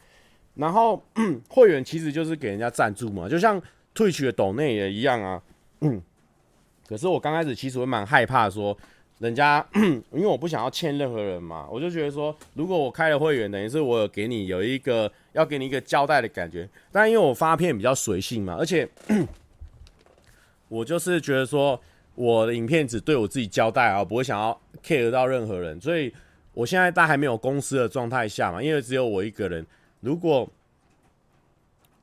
[0.55, 1.03] 然后
[1.49, 3.61] 会员其实就是给人家赞助嘛，就像
[3.93, 5.41] 萃取的抖内也一样啊。
[6.87, 8.75] 可是我刚开始其实会蛮害怕说，
[9.19, 16.67] 人家 因为我不想要欠任何人嘛，我就觉得说，如果我开了会员，等于是我有给你有一个要给你一个交代的感觉。
[16.91, 18.89] 但因为我发片比较随性嘛，而且
[20.67, 21.79] 我就是觉得说。
[22.15, 26.13] 我的影片只对我自己交代啊，不会想要 care 到任何人，所以
[26.53, 29.65] 我现在在还没有公司的状态下嘛，因为只有我一个人。
[30.01, 30.45] 如果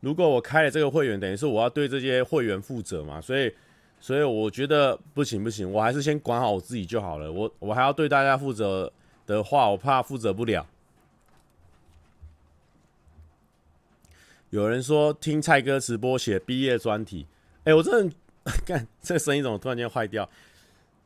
[0.00, 3.52] 如果我开了这个会员，等于是我要对这些会员负责嘛，所以
[4.06, 7.32] 所以我觉得不行不行，我还是先管好我自己就好了。
[7.32, 8.92] 我我还要对大家负责
[9.26, 10.64] 的话，我怕负责不了。
[14.50, 17.26] 有人说听蔡哥直播写毕业专题，
[17.64, 18.14] 哎，我真的。
[18.64, 20.30] 干，这声音怎么突然间坏掉？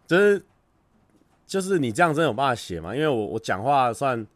[0.07, 0.45] 就是
[1.47, 2.95] 就是你这样真的有办法写吗？
[2.95, 4.27] 因为我我讲话算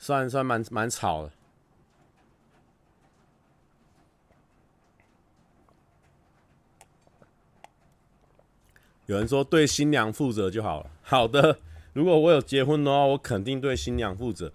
[0.00, 1.30] 算算蛮蛮吵的。
[9.08, 10.90] 有人说对新娘负责就好了。
[11.02, 11.58] 好的，
[11.94, 14.52] 如果我有结婚的话，我肯定对新娘负责。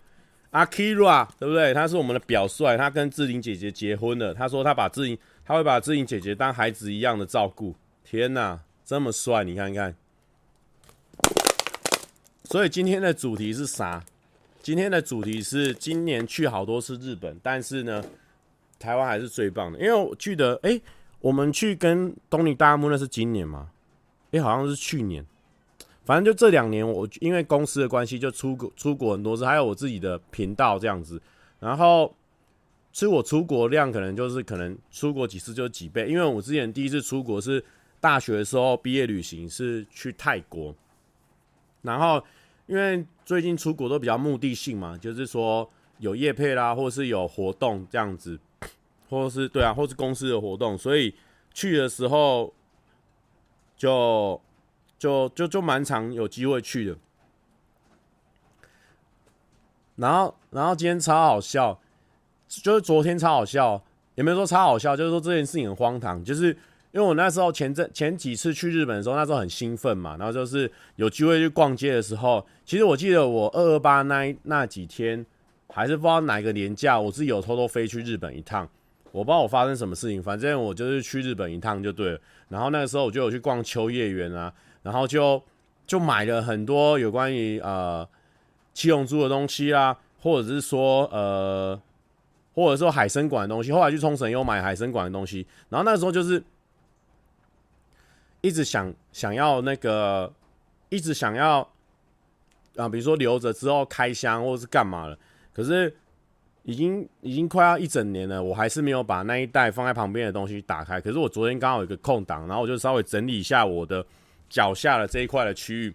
[0.52, 1.74] 阿 Kira 对不对？
[1.74, 4.32] 他是我们的表率，他跟志玲姐姐结婚了。
[4.32, 5.18] 他说他把志玲。
[5.46, 7.76] 他会把志玲姐姐当孩子一样的照顾。
[8.06, 9.44] 天哪，这么帅！
[9.44, 9.94] 你看看。
[12.46, 14.06] 所以今天的主题是啥？
[14.62, 18.02] 今天的主题是今年去好多次日本，但是呢，
[18.80, 19.80] 台湾还是最棒的。
[19.80, 20.80] 因为我记得，哎、
[21.20, 23.72] 我们去跟东尼大木那是今年吗？
[24.34, 25.26] 哎、好像是去年。
[26.04, 31.22] 反正就这两年，我因为公司的关系就出国出国很多次，还有我自己的频道这样子，
[31.62, 32.14] 然后。
[32.96, 37.66] 其实我出国量可能就是可能出国几次就几倍，因为我之前第一次出国是
[38.00, 40.76] 大学的时候毕业旅行是去泰国，
[41.82, 42.24] 然后
[42.68, 45.68] 因为最近出国都比较目的性嘛，就是说
[45.98, 48.40] 有业配啦，或是有活动这样子，
[49.10, 51.16] 或是对啊，或是公司的活动，所以
[51.52, 52.54] 去的时候
[53.84, 54.40] 就
[54.98, 56.96] 就就就蛮常有机会去的。
[59.98, 61.78] 然后然后今天超好笑。
[62.48, 66.24] 就是昨天超好笑，也没有说超好笑，就是说这件事情很荒唐。
[66.24, 66.50] 就是
[66.92, 75.26] 因为我那时候前阵前几次去日本的时候，那时候很兴奋嘛，然后就是有机会去逛街的时候，其实我记得我二二八那那几天，
[75.70, 78.70] 还是不知道哪个年假，我自己有偷偷飞去日本一趟。
[79.12, 82.22] 我不知道我发生什么事情，反正我就是去日本一趟就对了。
[82.54, 85.44] 然后那个时候我就有去逛秋叶原啊，然后就
[85.86, 88.08] 就买了很多有关于呃
[88.74, 91.82] 七龙珠的东西啦，或者是说呃。
[92.56, 96.44] 或者说海参馆的东西，后来去冲绳又买海参馆的东西，然后那时候就是
[98.42, 100.32] 一直想想要那个，
[100.90, 101.68] 一直想要
[102.76, 105.18] 啊，比如说留着之后开箱或者是干嘛了，
[105.52, 105.98] 可是
[106.64, 111.00] 已经已经快要一整年了，我还是没有把那一袋放在旁边的东西打开。
[111.00, 114.06] 可是我昨天刚好有一个空档，然后我就稍微整理一下我的
[114.50, 115.94] 脚下的这一块的区域，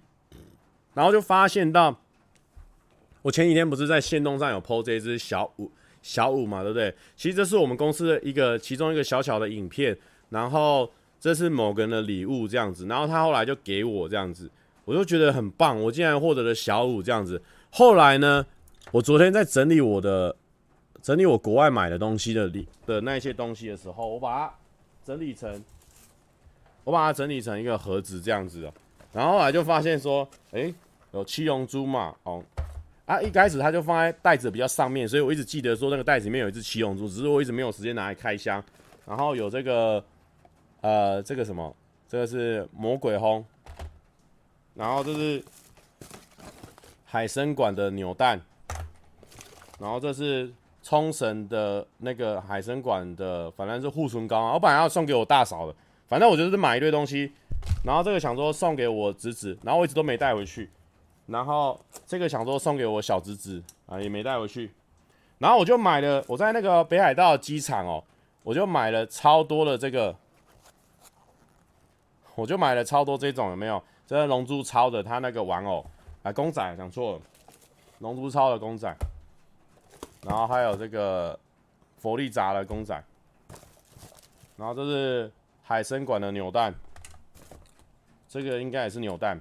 [0.94, 1.98] 然后就发现到。
[3.22, 6.94] 我前几天不是在线动上有 po 这只小五小五嘛，对不对？
[7.16, 9.94] 其实这是我们公司的一个其中一个小小的影片，
[10.30, 14.48] 然后这是某个人的礼物这样子，然后他后来就给我这样子，
[14.84, 17.42] 我就觉得很棒，我竟然获得了小五这样子。
[17.70, 18.46] 后来呢，
[18.92, 20.34] 我昨天在整理我的
[21.08, 24.54] 整理我国外买的东西的礼的那些东西的时候，我把它
[25.02, 25.64] 整理成
[26.84, 28.70] 我把它整理成一个盒子这样子的，
[29.14, 30.74] 然后后来就发现说，诶，
[31.12, 32.44] 有七龙珠嘛，哦。
[33.06, 38.62] 啊，一开始他就放在袋子比较上面，所以我一直记得说那个袋子里面有一只七龙珠，只是我一直没有时间拿来开箱。
[39.06, 40.04] 然后有这个，
[40.82, 41.74] 呃，这个什么，
[42.06, 43.42] 这个是魔鬼轰，
[44.74, 45.42] 然后这是
[47.06, 48.38] 海参馆的扭蛋，
[49.80, 50.52] 然后这是
[50.88, 54.54] 冲绳的那个海参馆的，反正是护唇膏。
[54.54, 55.74] 我本来要送给我大嫂的，
[56.06, 57.30] 反正我就是买一堆东西，
[57.84, 60.70] 然后这个想说送给我侄子，然后我一直都没带回去。
[61.26, 64.70] 然后这个想说送给我小侄子啊，也没带回去。
[65.36, 68.02] 然后我就买了，我在那个北海道机场哦，
[68.42, 70.16] 我就买了超多的这个，
[72.34, 73.82] 我就买了超多这种有没有？
[74.06, 75.84] 这是龙珠超的，它那个玩偶
[76.22, 77.20] 啊，公仔讲错了，
[77.98, 78.90] 龙珠超的公仔。
[80.28, 81.38] 然后还有这个
[81.96, 83.02] 佛利扎的公仔。
[84.58, 86.74] 然后这是海参馆的扭蛋，
[88.28, 89.40] 这个应该也是扭蛋。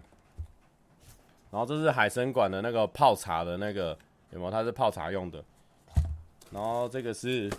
[1.52, 3.97] 然后这是海参馆的那个泡茶的那个
[4.32, 4.52] 有没有？
[4.52, 5.43] 它是泡茶用的。
[6.52, 7.52] 然后这个是，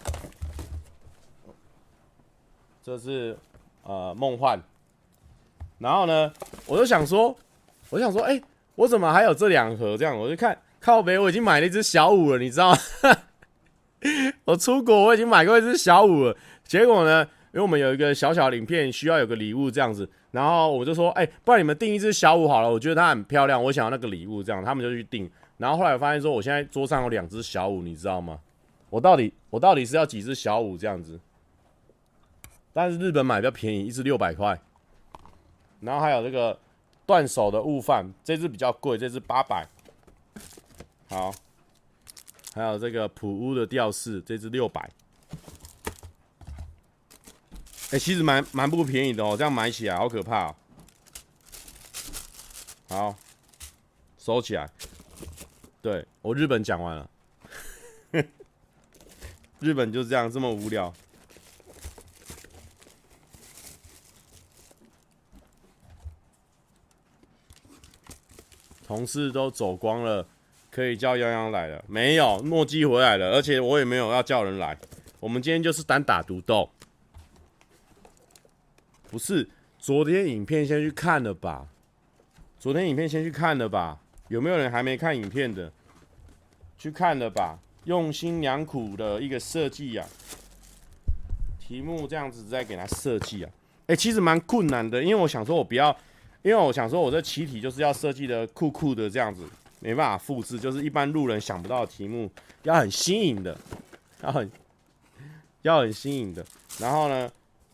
[2.82, 3.36] 这是
[3.82, 4.58] 呃梦幻。
[5.78, 6.32] 然后呢，
[6.66, 7.36] 我就想说，
[7.90, 8.40] 我想说，哎，
[8.76, 9.96] 我怎么还有这两盒？
[9.96, 12.78] 这样我就看靠北，我已经买了一只小五了，你知道吗？
[14.44, 20.08] 我出国我已经买过一只小五了，结果呢，因为我们有一个小小的影片，需要有个礼物这样子。
[20.30, 25.28] 然后我就说，哎、不然你们订一只小五好了，我觉得它很漂亮，我想要那个礼物，这样他们就去订。
[25.56, 28.38] 然后后来我发现说，我现在桌上有两只小五，你知道吗？
[28.90, 31.18] 我到底我到底是要几只小五这样子？
[32.72, 34.58] 但是日本买比较便宜，一只六百块。
[35.80, 36.56] 然后还有这个
[37.04, 39.66] 断手的悟饭，这只比较贵，这只八百。
[41.08, 41.34] 好，
[42.54, 44.90] 还有这个普乌的吊饰，这只六百。
[47.90, 50.56] 哎、其实蛮蛮不便宜的哦，这样买起来好可怕哦。
[52.88, 53.16] 好，
[54.18, 54.70] 收起来。
[55.80, 57.10] 对，我日本讲完了，
[59.60, 60.92] 日本就是这样这么无聊。
[68.86, 70.26] 同事都走光了，
[70.70, 71.84] 可以叫泱泱来了。
[71.88, 74.78] 没有，诺基回来了，而且我也没有要叫人来。
[75.20, 76.70] 我们今天就是单打独斗。
[79.10, 81.66] 不是，昨天影片先去看了吧？
[82.58, 83.98] 昨天影片先去看了吧？
[84.28, 85.72] 有没有人还没看影片的？
[86.76, 87.58] 去看了吧？
[87.84, 90.04] 用心良苦的一个设计呀，
[91.58, 93.50] 题目这样子再给他设计啊。
[93.86, 95.88] 哎，其实蛮困难的，因为我想说，我不要，
[96.42, 99.42] 因为我想说，我这题体就是要设计的酷酷的这样子，
[99.80, 102.30] 没办法复制，就是一般路人想不到的题目，
[102.62, 103.56] 要很新颖的，
[104.22, 104.50] 要很
[105.62, 106.44] 要很新颖的。
[106.78, 107.30] 然后呢？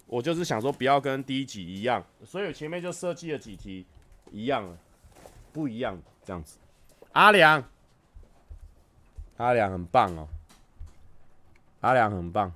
[0.07, 3.85] 我就是想说，不要跟第一集一样，所以我前面就设计了几题
[4.31, 4.79] 一样了，
[5.51, 6.59] 不一样这样子。
[7.13, 7.65] 阿良，
[9.39, 10.29] 阿良很棒哦，
[11.81, 12.53] 阿良很棒。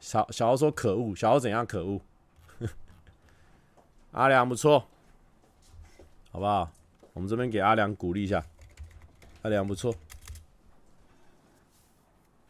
[0.00, 2.00] 小小欧说可恶，小欧怎样可恶？
[4.10, 4.86] 阿良不错，
[6.32, 6.70] 好不好？
[7.14, 8.44] 我们这边给阿良鼓励一下，
[9.42, 9.94] 阿良不错。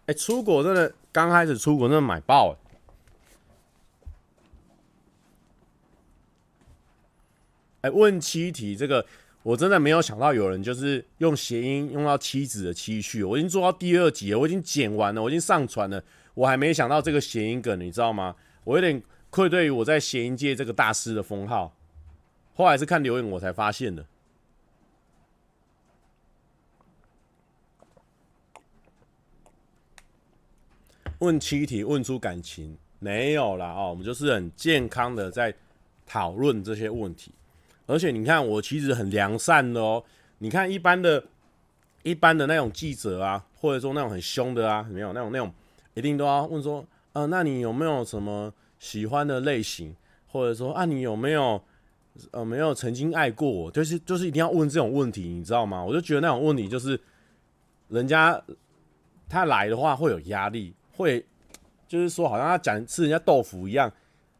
[0.06, 2.56] 哎、出国真的刚开始出国真的买爆哎。
[7.82, 9.04] 哎，问七题这个，
[9.42, 13.22] 我真的没有想到有人就是用谐音用到妻子的妻绪。
[13.22, 16.02] 我已经做到第二集了，我已经剪完了，我已经上传了，
[16.32, 18.34] 我还没想到这个谐音梗，你知道吗？
[18.64, 21.76] 我有点愧对于我在谐音界这个大师的封号。
[22.54, 24.06] 后来是看留言我才发现的。
[31.24, 35.54] 问妻题问出感情没有啦哦，我们就是很健康的在
[36.04, 37.32] 讨论这些问题。
[37.86, 40.02] 而且你看，我其实很良善的哦。
[40.38, 41.22] 你看一般的、
[42.02, 45.52] 一般的那种记者啊，或者说那种很凶的啊，没有那种那种，
[45.94, 49.94] 一定都要问说，呃，那你有没有什么喜欢的类型，
[50.26, 51.62] 或者说啊，你有没有
[52.30, 53.70] 呃没有曾经爱过我？
[53.70, 55.82] 就是就是一定要问这种问题，你知道吗？
[55.84, 56.98] 我就觉得那种问题就是
[57.88, 58.42] 人家
[59.28, 61.24] 他来的话会有压力，会
[61.86, 63.92] 就是说好像他讲吃人家豆腐一样，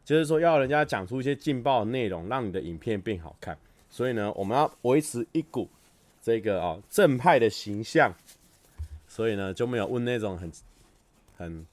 [0.03, 3.57] 就是说要人家讲出一些劲爆的内容，让你的影片变好看。
[3.89, 5.69] 所以呢，我们要维持一股
[6.21, 8.13] 这个、哦、正派的形象，
[9.07, 10.51] 所以呢就没有问那种很
[11.37, 11.65] 很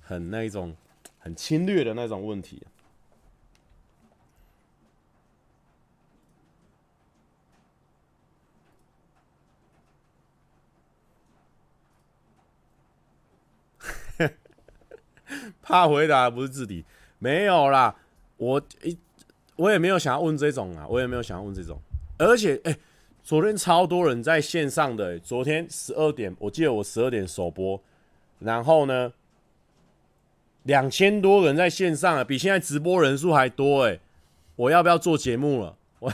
[0.00, 0.74] 很那种
[1.18, 2.62] 很侵略的那种问题。
[15.62, 16.84] 怕回答不是自己，
[17.18, 17.94] 没有啦，
[18.36, 18.96] 我一
[19.56, 21.80] 我也没有想要问这种啊，我也没有想要问这种，
[22.18, 22.76] 而且哎、
[23.22, 27.80] 昨天超多人在线上的、昨天十二点，我记得我十二点首播，
[28.38, 29.12] 然后呢，
[30.64, 33.98] 两千多人在线上啊，比现在直播人数还多哎、
[34.56, 35.76] 我要不要做节目了？
[35.98, 36.12] 我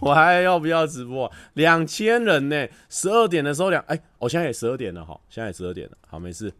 [0.00, 1.30] 我还要不要直播？
[1.54, 6.52] 两千人呢、十二点的时候两哎，我现在也十二点了哈，现在也十二点了，好没事。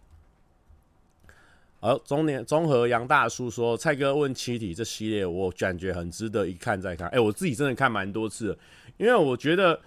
[1.85, 7.07] 好，中年综合杨大叔说：“蔡哥问七体这系列，我感觉很值得一看再看。
[7.09, 8.59] 哎、我自己真的看蛮多次的，
[8.97, 9.79] 因为我觉得，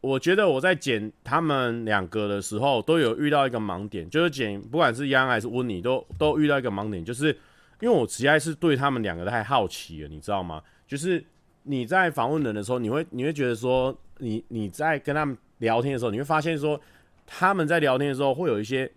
[0.00, 7.36] 我觉得我在剪他们两个的时候，都有遇到一个盲点，就是剪不管是央还是温妮，都都遇到一个盲点，就是
[7.80, 10.62] 因为我实在是对他们两个太好奇了，你知道吗？
[10.86, 11.20] 就是
[11.64, 16.80] 你在访问人的时候，你会你会觉得说，你你在跟他们聊天的时候，你会发现说，
[17.26, 18.88] 他们在聊天的时候会有一些。”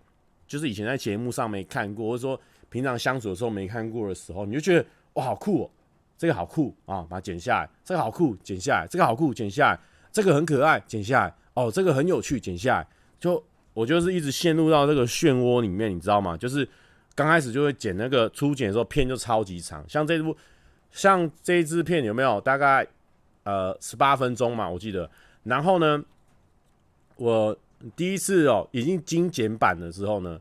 [0.46, 4.84] 就是以前在节目上没看过，或者说平常相处的时候没看过的时候，你就觉得
[5.14, 5.70] 哇，好酷哦，
[6.18, 9.80] 这个好酷啊，把它剪下来，这个好酷，剪下来，这个好酷，剪下来，
[10.12, 12.86] 这个很可爱，剪下来，哦，这个很有趣，剪下来，
[13.18, 13.42] 就
[13.72, 16.36] 我就是一直陷入到这个漩涡里面，你知道吗？
[16.36, 16.68] 就是
[17.14, 20.36] 刚开始就会剪那个初剪的时候，片就超级长，像这部，
[20.90, 22.86] 像这一支片有没有大概
[23.44, 24.68] 呃十八分钟嘛？
[24.68, 25.10] 我记得，
[25.44, 26.04] 然后呢，
[27.16, 27.56] 我。
[27.96, 30.40] 第一次哦，已经精简版的时候呢，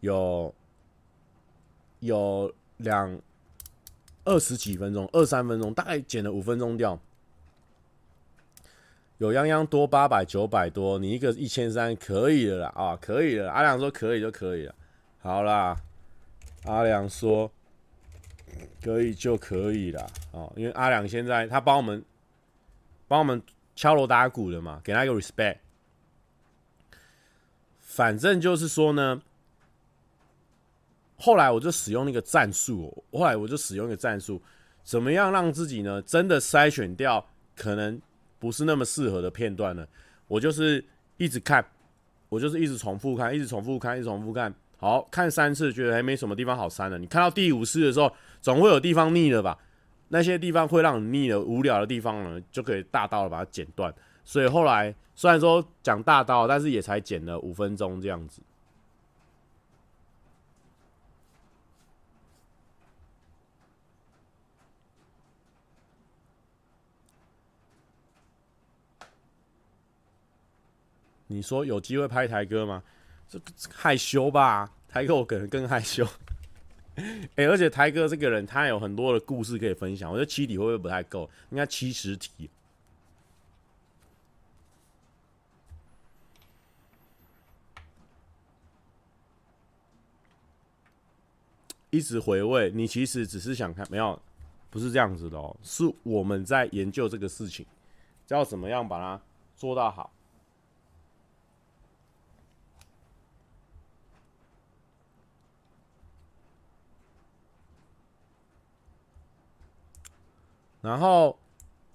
[0.00, 0.54] 有
[2.00, 3.20] 有两
[4.24, 6.98] 二十几分钟，二三分钟，大概剪了五分钟掉。
[9.18, 13.50] 有泱泱多八百九百多，你一个一千三可以了啦啊，可以了。
[13.50, 14.74] 阿良说可以就可以了，
[15.18, 15.76] 好啦，
[16.64, 17.50] 阿良说
[18.80, 22.02] 可以就可以了哦，因为阿良现在他帮我们
[23.08, 23.42] 帮我们
[23.74, 25.56] 敲锣打鼓的嘛，给他一个 respect。
[27.98, 29.20] 反正就是说呢，
[31.16, 34.40] 后来我就使用那个战术，后来我就使用一个战术，
[34.84, 37.26] 怎么样让自己呢真的筛选掉
[37.56, 38.00] 可能
[38.38, 39.84] 不是那么适合的片段呢？
[40.28, 40.84] 我就是
[41.16, 41.64] 一直看，
[42.28, 49.58] 我就是一直重复看，一直重复看，一直重复看，好，看三次觉得还没什么地方好删的，你看到第五次的时候，总会有地方腻了吧？
[50.10, 53.92] 那些地方会让你腻了、无聊的地方呢，就可以大刀的把它剪断。
[54.28, 58.42] 所以后来虽然说讲大刀，但是也才剪了五分钟这样子。
[71.28, 72.82] 你说有机会拍台哥吗？
[73.30, 73.40] 这
[73.72, 74.70] 害羞吧？
[74.90, 76.06] 台哥我可能更害羞。
[77.36, 81.30] 哎、而且台哥这个人他有很多的故事可以分享，我觉得七题会不会不太够？
[81.48, 82.50] 应该七十题。
[91.90, 94.20] 一直回味，你其实只是想看，没有，
[94.70, 97.64] 不是这样子的哦，是我们在研究这个事情，
[98.28, 99.20] 要怎么样把它
[99.56, 100.10] 做到好。
[110.80, 111.36] 然后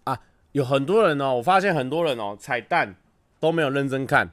[0.04, 0.20] 啊，
[0.52, 2.96] 有很多人哦，我发现很多人哦，彩蛋
[3.39, 4.30] 都没有认真看，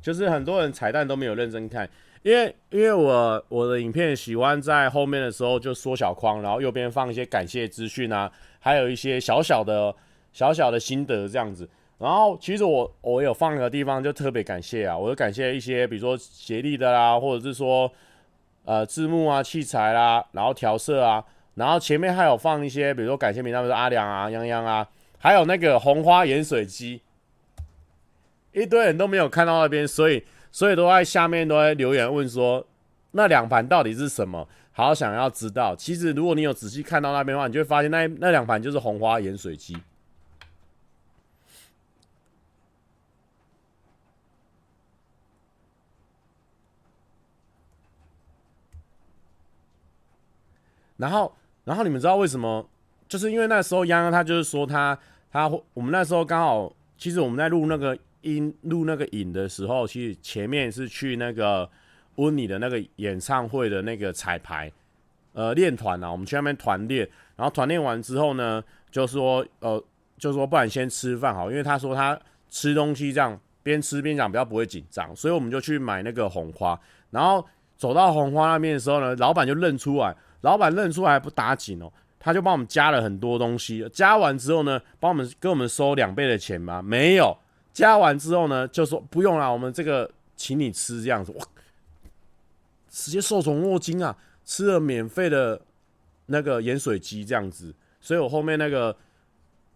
[0.00, 1.88] 就是很多人彩蛋都没有认真看。
[2.22, 9.92] 因为因为我我的影片喜欢在后面的时候就缩小框，然后右边放一些感谢资讯啊，还有一些小小的
[10.32, 11.68] 小小的心得这样子。
[11.98, 17.90] 然后其实我我有放一个地方就特别感谢啊，我就感谢一些比如说协力的啦，或者是说
[18.64, 21.24] 呃字幕啊、器材啦，然后调色啊，
[21.56, 27.02] 然后前面还有放一些比如说感谢名单，比如说阿良啊、泱泱啊，还有那个红花盐水鸡，
[28.52, 30.22] 一堆人都没有看到那边，所以。
[30.52, 32.64] 所以都在下面都在留言问说，
[33.12, 34.46] 那两盘到底是什么？
[34.74, 35.74] 好想要知道。
[35.74, 39.76] 其实如果你有仔细看到那边的话，你就会发现那那两盘就是红花盐水鸡。
[50.98, 51.34] 然后，
[51.64, 52.68] 然后你们知道为什么？
[53.08, 54.98] 就是因为那时候央央他就是说他
[55.30, 61.68] 他我们那时候刚好，其实我们在录那个音录那个影的时候，其实前面是去那个
[62.16, 64.72] 温妮的那个演唱会的那个彩排，
[65.32, 69.82] 呃，练团啊，我们去那边团练，然后团练完之后呢，就说呃，
[70.18, 72.18] 就说不然先吃饭好，因为他说他
[72.48, 76.78] 吃东西这样边吃边讲比较不会紧张，所以我们就去买那个红花，
[77.10, 77.46] 然后
[77.76, 80.14] 走到红花那边的时候呢，老板就认出来。
[80.42, 83.88] 老板认出来不打紧哦，他就帮我们加了很多东西。
[83.92, 86.82] 加完之后呢，帮我们跟我们收两倍的钱吗？
[86.82, 87.38] 没有。
[87.72, 91.32] 加完之后呢，就说不用了，我们这个请你吃这样子。
[91.32, 91.44] 哇，
[92.88, 94.16] 直接受宠若惊啊！
[94.44, 95.60] 吃了免费的
[96.26, 98.94] 那个盐水鸡这样子，所以我后面那个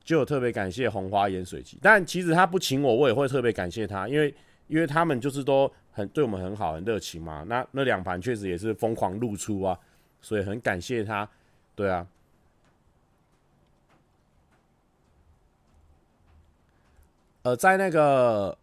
[0.02, 1.78] 就有特别感谢红花盐水鸡。
[1.80, 4.34] 但其实他不请我，我也会特别感谢他，因为
[4.66, 7.44] 因为他们就是都很对我们很好，很热情嘛。
[7.44, 9.78] 那那两盘确实也是疯狂露出啊。
[10.20, 11.28] 所以很感谢他，
[11.76, 12.04] 对啊，
[17.46, 18.58] 呃，在那个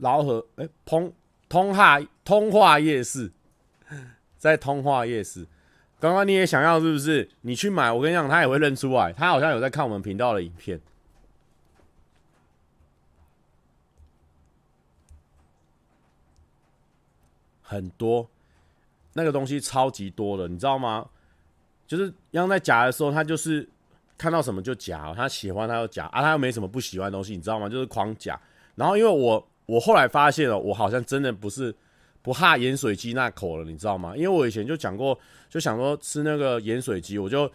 [0.00, 1.12] 饶河，哎、通
[1.48, 3.30] 通化通化夜市，
[4.36, 5.46] 在通化夜市，
[6.00, 7.30] 刚刚你也想要是不是？
[7.42, 10.80] 你去买，我跟你讲，他也会认出来，他好像有在看我们频道的影片，
[17.62, 18.28] 很多。
[19.12, 21.08] 那个东西超级多的，你知道吗？
[21.86, 23.68] 就是央在夹的时候，他就是
[24.24, 27.68] 看到什么就夹，他喜欢他就夹啊，他又没什么不喜欢的东西，你知道吗？
[27.68, 28.40] 就是狂夹。
[28.74, 31.74] 然后因为我我后来发现了，我好像真的不是
[32.22, 34.16] 不怕盐水鸡那口了，你知道吗？
[34.16, 35.18] 因为我以前就讲过，
[35.50, 37.50] 就想说吃那个盐水鸡，我就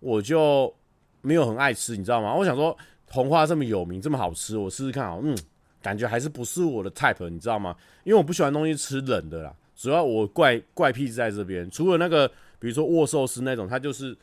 [0.00, 0.74] 我就
[1.22, 2.34] 没有很爱吃，你知道吗？
[2.34, 2.76] 我想说
[3.08, 5.38] 红花这么有名，这么好吃，我试试看啊，嗯，
[5.80, 7.76] 感觉还是不是我的 type，你知道吗？
[8.02, 9.54] 因为我不喜欢东西吃冷的啦。
[9.76, 12.26] 主要我怪怪癖在这边，除了那个，
[12.58, 14.16] 比如说握寿司那种，它就是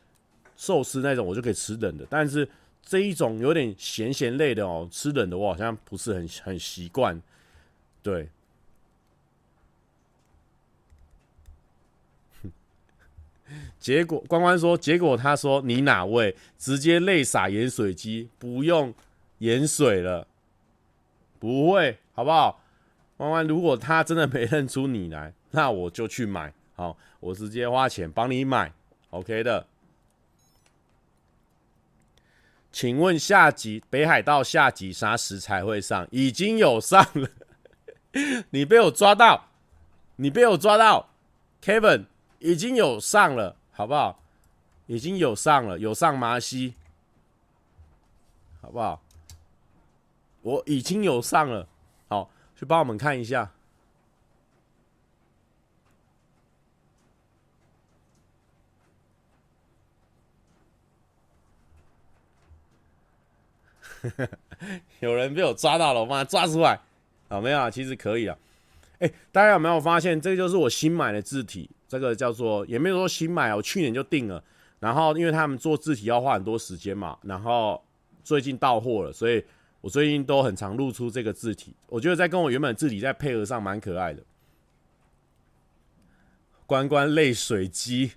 [0.56, 2.06] 寿司那种，我就可以吃冷的。
[2.10, 2.47] 但是
[2.84, 7.22] 这一种有点咸咸类的哦，吃冷的我好像不是很很习惯。
[8.03, 8.30] 对，
[13.80, 16.36] 结果关关说，结果他说你哪位？
[16.58, 18.93] 直接泪洒盐水鸡，不用
[19.39, 20.28] 盐水了，
[21.39, 22.62] 不会，好不好？
[23.18, 25.34] 关关，如果他真的没认出你来。
[25.51, 28.74] 那我就去买，好，我直接花钱帮你买
[29.10, 29.66] ，OK 的。
[32.76, 36.05] 请问下集北海道下集啥时才会上？
[36.11, 37.30] 已经有上了，
[38.49, 39.47] 你被我抓到，
[40.17, 41.07] 你被我抓到
[41.63, 42.07] ，Kevin
[42.39, 44.21] 已经有上了，好不好？
[44.88, 46.73] 已经有上了，有上麻西，
[48.61, 49.01] 好不好？
[50.41, 51.69] 我已经有上了，
[52.09, 53.55] 好，去帮我们看一下。
[65.01, 66.80] 有人被我抓到了，我把他抓出来。
[67.28, 68.38] 好，没有啊，其实可以啊。
[68.99, 71.70] 哎，大家有没有发现，这个就是我新买的字体？
[71.88, 74.43] 这个叫做也没有说新买啊，我去年就定了。
[74.80, 77.82] 然后因为他们做字体要花很多时间嘛，然后
[78.24, 79.43] 最近到货了，所以
[79.82, 81.74] 我最近都很常露出这个字体。
[81.88, 84.24] 我觉得在跟我原本字体在配合上蛮可爱的。
[86.66, 88.14] 关关泪水鸡。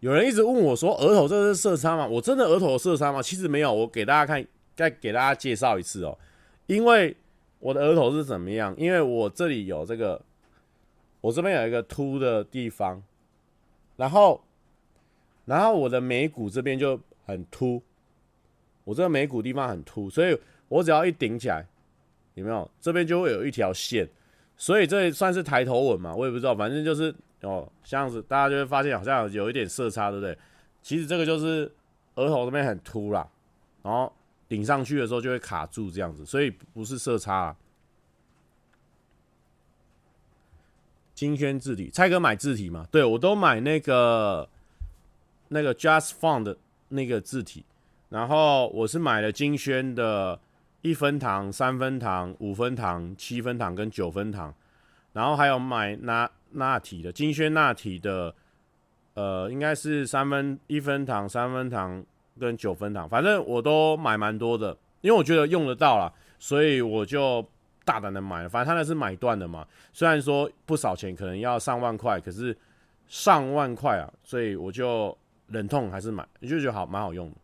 [0.00, 3.20] 有人一直问我说：“额头这是色差吗？”我真的额头有色差吗？
[3.20, 3.72] 其实没有。
[3.72, 4.44] 我给大家看，
[4.80, 6.18] 再给大家介绍一次哦。
[6.66, 7.16] 因为
[7.58, 8.74] 我的额头是怎么样？
[8.76, 10.20] 因为我这里有这个，
[11.20, 13.02] 我这边有一个凸的地方，
[13.96, 14.42] 然后，
[15.44, 17.82] 然后我的眉骨这边就很凸，
[18.84, 21.66] 我这个眉骨地方很凸，所以我只要一顶起来，
[22.34, 22.68] 有没有？
[22.80, 24.08] 这边就会有一条线，
[24.56, 26.14] 所以这算是抬头纹嘛？
[26.14, 27.14] 我也不知道，反正就是。
[27.42, 30.36] 哦，这样子大家就会发现好像有一点色差，对不对？
[30.82, 31.72] 其实这个就是
[32.16, 33.26] 额头这边很凸啦，
[33.82, 34.12] 然后
[34.50, 37.56] 顶上去的时候就会卡住这样子，所以不是色差啊。
[41.14, 42.86] 金萱字体，蔡哥买字体嘛？
[42.90, 44.46] 对，我都买那个
[45.48, 47.64] 那个 Just Found 的那个字体，
[48.10, 50.38] 然后我是买了金萱的
[50.82, 54.54] 一分堂、三分堂、五分堂、七分堂跟九分堂，
[55.14, 56.30] 然后还有买那。
[56.52, 58.34] 纳体的金萱纳体的，
[59.14, 62.04] 呃，应该是三分一分堂、三分堂
[62.40, 67.46] 跟九分糖，反正我都买蛮多的，因为我觉得用得到啦，所以我就
[67.84, 68.48] 大胆的买了。
[68.48, 72.56] 反正他那是买断的嘛，虽然说不少钱，可能要上万块，可是
[73.06, 75.16] 上万块啊，所以我就
[75.48, 77.36] 忍痛还是买，就觉得好蛮好用的。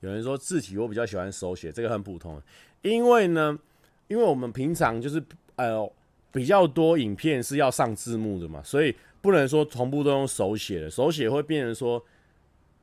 [0.00, 2.40] 有人说字体我比较喜欢手写，这个很普通，
[2.82, 3.58] 因为呢，
[4.06, 5.20] 因为我们平常就是
[5.56, 5.90] 呃
[6.36, 12.04] 比较多影片是要上字幕的嘛，所以不能说同步都用手写的，手写会变成说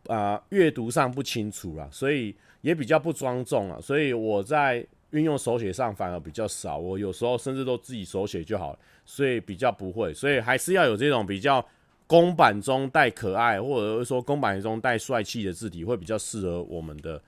[0.08, 11.64] 啊阅读上不清楚啦，所以也比较不庄重啊，所以我在运用手写上反而比较少，我有时候甚至都自己手写就好了，所以比较不会，所以还是要有这种比较
[12.08, 17.22] 公版中带可爱，或者说公版中带帅气的字体，会比较适合我们的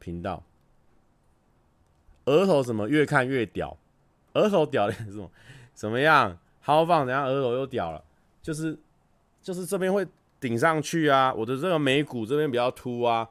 [0.00, 0.42] 频道。
[2.24, 3.76] 额头怎么越看越屌？
[4.32, 5.30] 额头屌的是什么？
[5.74, 6.38] 怎么样？
[6.60, 7.24] 豪放等下？
[7.24, 8.04] 额头又屌了？
[8.42, 8.78] 就是
[9.42, 10.06] 就是这边会
[10.38, 13.28] 顶上去啊，我的这个眉骨这边比较凸啊，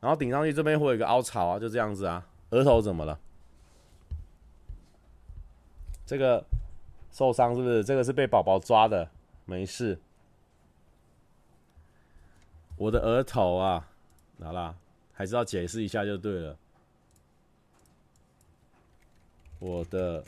[0.00, 2.26] 然后顶上去这边会有一个凹槽啊，就这样子啊。
[2.50, 3.18] 额头怎么了？
[6.06, 6.44] 这个
[7.10, 7.84] 受伤是不是？
[7.84, 9.10] 这个是被宝宝抓的，
[9.44, 9.98] 没事。
[12.76, 13.88] 我的额头啊，
[14.40, 14.74] 好啦，
[15.12, 16.56] 还是要解释一下就对了。
[19.58, 20.24] 我的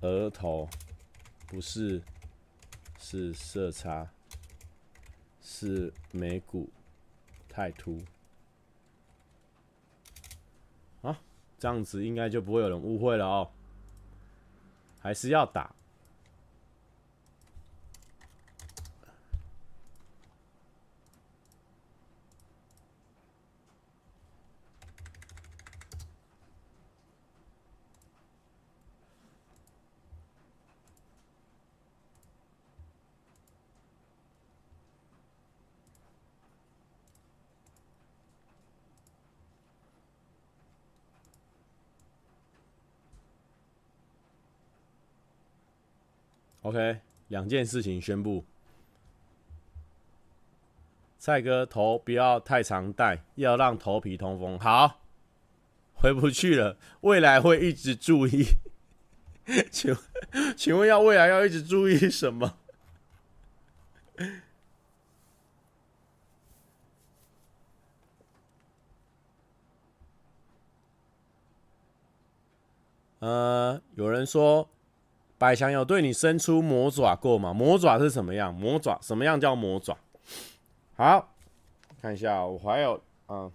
[0.00, 0.68] 额头
[1.46, 2.02] 不是
[2.98, 4.08] 是色差，
[5.42, 6.70] 是眉骨
[7.48, 8.00] 太凸。
[11.02, 11.20] 啊，
[11.58, 13.50] 这样子应该就不会有人误会了哦。
[15.00, 15.74] 还是要打。
[46.70, 48.44] OK，两件事情宣布。
[51.18, 54.56] 蔡哥头不要太常戴，要让头皮通风。
[54.56, 55.00] 好，
[55.94, 58.44] 回不去了，未来会一直注意。
[59.72, 59.96] 请
[60.56, 62.56] 请问要未来要一直注意什么？
[73.18, 74.70] 呃，有人说。
[75.40, 77.54] 百强有对你伸出魔爪过吗？
[77.54, 78.52] 魔爪是什么样？
[78.54, 79.96] 魔爪什么样叫魔爪？
[80.96, 81.32] 好，
[82.02, 83.50] 看一下，我还有，嗯，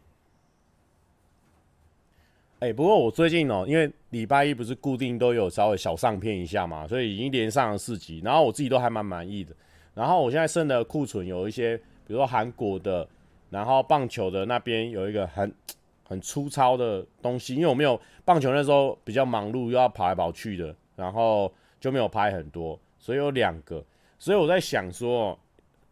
[2.58, 9.54] 哎，不过我最近哦，因为礼拜一不是固定都有稍微小上片一下嘛，所以已经连上了四集，然后我自己都还蛮满意的。
[9.94, 13.08] 然后我现在剩的库存有一些，比如说韩国的，
[13.52, 15.54] 然后棒球的那边有一个很
[16.10, 21.54] 很粗糙的东西，因为我没有棒球那时候比较忙碌，又要跑来跑去的，然后。
[21.80, 23.84] 就没有拍很多，所以有两个，
[24.18, 25.38] 所以我在想说，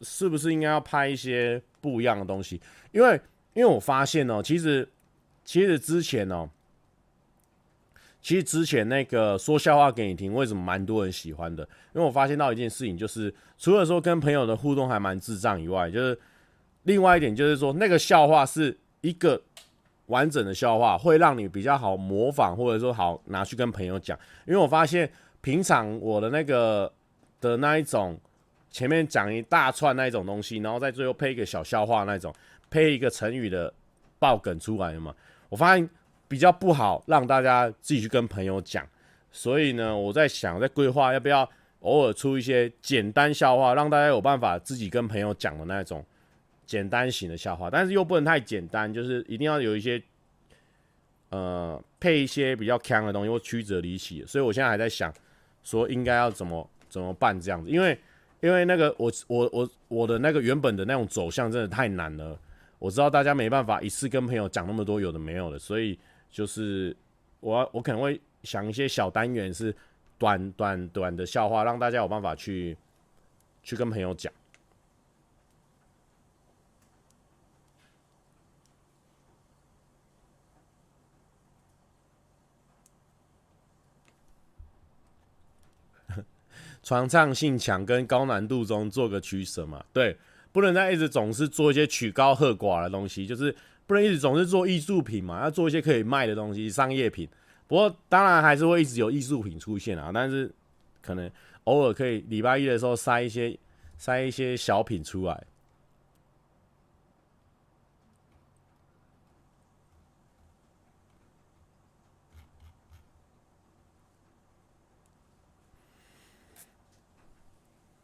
[0.01, 2.59] 是不是应该要拍一些不一样的东西？
[2.91, 3.19] 因为，
[3.53, 4.87] 因为我发现哦，其实，
[5.45, 6.49] 其实之前哦，
[8.21, 11.63] 其实之前那个说笑话给你听，为什么蛮多人喜欢的？
[11.93, 16.17] 因为我发现到一件事情，就是除了说跟朋友的互动还蛮智障以外，就是
[16.83, 19.39] 另外一点就是说，那个笑话是一个
[20.07, 24.17] 完整的笑话，会让你比较好模仿，或者说好拿去跟朋友讲。
[24.47, 25.11] 因为我发现。
[25.43, 26.91] 平常我的那个
[27.41, 28.17] 的那一种，
[28.71, 32.33] 前面讲一大串那一种东西，然后在最后配一个小笑话那种，
[32.71, 33.71] 配一个成语的
[34.17, 35.13] 爆梗出来嘛。
[35.49, 35.87] 我发现
[36.29, 38.87] 比较不好让大家自己去跟朋友讲，
[39.31, 41.47] 所以呢，我在想，在规划要不要
[41.81, 46.03] 偶尔出一些简单笑话，让大家有办法自己跟朋友讲的那种
[46.65, 50.01] 简单型的笑话，但是又不能太简单，就是一定要有一些。
[51.29, 55.11] 呃，配一些比较锵的东西或曲折离奇，所以我现在还在想，
[55.63, 57.97] 说应该要怎么怎么办这样子，因为
[58.41, 62.37] 因为那个我我我我的那个原本的那种走向真的太难了，
[62.79, 65.97] 我知道大家没办法一次跟朋友讲那么多有的没有的，所以
[66.29, 66.95] 就是
[67.39, 69.73] 我我可能会想一些小单元是
[70.17, 72.77] 短短短的笑话，让大家有办法去
[73.63, 74.31] 去跟朋友讲。
[86.83, 90.15] 传唱性强跟高难度中做个取舍嘛，对，
[90.51, 93.55] 不能再一直总是做一些曲高和寡的东西，就是
[93.87, 97.27] 不能一直总是做艺术品嘛，要做一些可以卖的东西，商业品。
[97.67, 100.51] 不过当然还是会一直有艺术品出现啊，但是
[101.01, 101.31] 可能
[101.63, 103.57] 偶尔可以礼拜一的时候塞一些
[103.97, 105.43] 塞一些小品出来。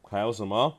[0.09, 0.75] 还有什么？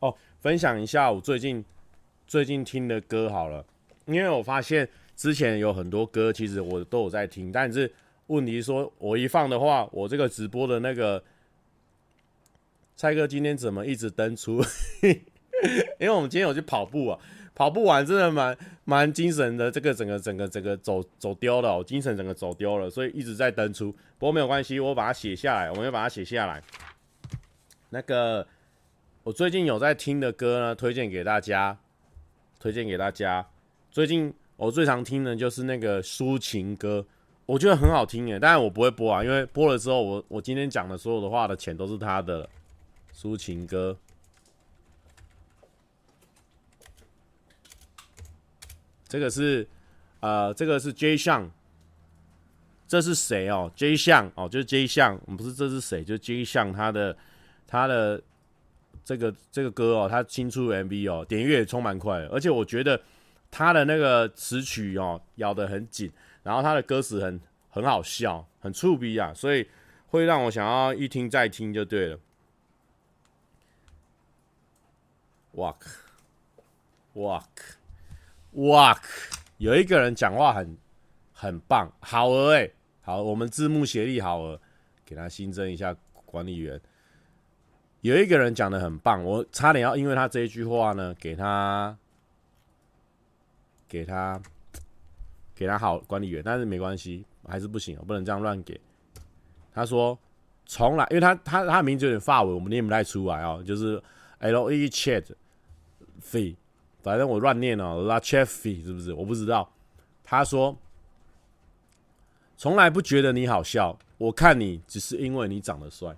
[0.00, 1.64] 哦，分享一下我最近
[2.26, 3.64] 最近听的歌好了，
[4.04, 4.86] 因为我发现
[5.16, 7.90] 之前有很多歌，其实我都有在听，但是
[8.26, 11.22] 问题说，我一放的话，我这个直播的那个
[12.96, 14.62] 蔡哥今天怎么一直登出？
[15.98, 17.18] 因为我们今天有去跑步啊，
[17.54, 23.92] 跑不完真的蛮蛮精神的，这个整个整个整个走走丢了，我精神整个走丢了，所以一直在登出。
[24.18, 26.62] 不过没有关系，我把它写下来，我们要把它写下来。
[27.90, 28.44] 那个
[29.22, 31.78] 我最近有在听的歌呢，推荐给大家，
[32.58, 33.46] 推荐给大家。
[33.90, 37.06] 最近我最常听的就是那个抒情歌，
[37.46, 42.48] 我觉得很好听耶，但是我不会播啊，因为播了之后，我我今天讲的所有的话的钱都是他的
[43.14, 43.96] 抒情歌。
[49.14, 49.64] 这个是
[50.18, 51.48] 呃，这个是 J 项，
[52.88, 56.02] 这是谁哦？J 项哦，就是 J 项，我们不是这是谁？
[56.02, 57.16] 就是 J 项他的。
[57.66, 58.22] 他的
[59.04, 63.00] 这个这个歌哦，他新出 MV 哦，点阅也充蛮快的，而且我觉得
[63.50, 66.12] 他的那个词曲哦咬得很紧，
[66.42, 67.40] 然后他的歌词很
[67.70, 69.66] 很好笑，很触鼻啊，所以
[70.06, 72.18] 会让我想要一听再听就对了。
[75.54, 75.80] Walk
[77.14, 77.44] Walk
[78.54, 78.98] 哇
[79.58, 80.76] 有一个人讲话很
[81.32, 82.70] 很棒，好鹅哎，
[83.02, 84.60] 好，我们字幕协力好鹅，
[85.04, 85.94] 给他新增一下
[86.24, 86.80] 管理员。
[88.00, 91.96] 有一个人讲的很棒，我差点要因为他这一句话呢，给他，
[93.88, 94.40] 给他，
[95.54, 98.78] 给他好管理员，但是没关系，还是不行，我不能这样乱给。
[99.72, 100.18] 他说
[100.66, 104.02] 从来，因为他他他名字有点发文，我们念不太出来哦，就是
[104.38, 105.24] L E Chat
[106.22, 106.56] Fee，
[107.04, 109.12] 反正我乱念哦，La Chat Fee 是不是？
[109.12, 109.70] 我不知道。
[110.24, 110.74] 他说
[112.56, 116.16] 从来不觉得你好笑，我看你只是因为你长得帅。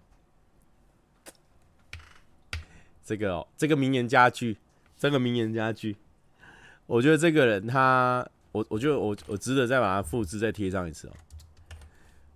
[3.05, 4.57] 这个哦，这个名言佳句，
[4.97, 5.97] 这个名言佳句，
[6.87, 11.12] 我觉得这个人他，我我觉得我我值得再把它复制再贴上一次哦。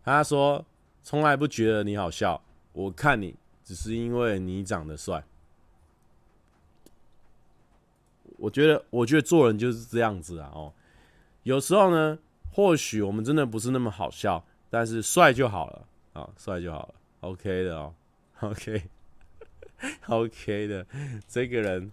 [0.02, 0.66] 他说
[1.04, 2.42] ：“从来不觉得你好笑，
[2.72, 5.22] 我看你只是因为你长得帅。”
[8.40, 10.72] 我觉得，我觉得做人就是这样子啊哦。
[11.42, 12.18] 有时候呢，
[12.52, 17.94] 或许我们真的不是那么好笑，但是帅就好了啊，帅就好了，OK 的哦
[18.40, 18.82] ，OK。
[20.08, 20.84] OK 的，
[21.26, 21.90] 这个人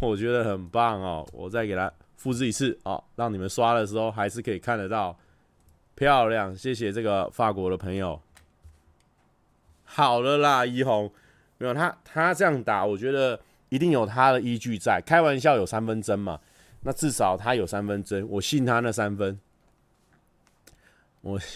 [0.00, 5.18] 我觉得很棒哦，我再给他复制一次哦，让你们刷的时候还是可以看得到，
[5.94, 8.20] 漂亮，谢谢这个法国的朋友。
[9.84, 11.10] 好了啦，一红，
[11.56, 13.40] 没有他，他这样打，我觉得
[13.72, 16.38] 一定有他的依据在，开玩笑有三分真嘛，
[16.82, 19.40] 那至少他有三分真，我信他那三分，
[21.22, 21.40] 我。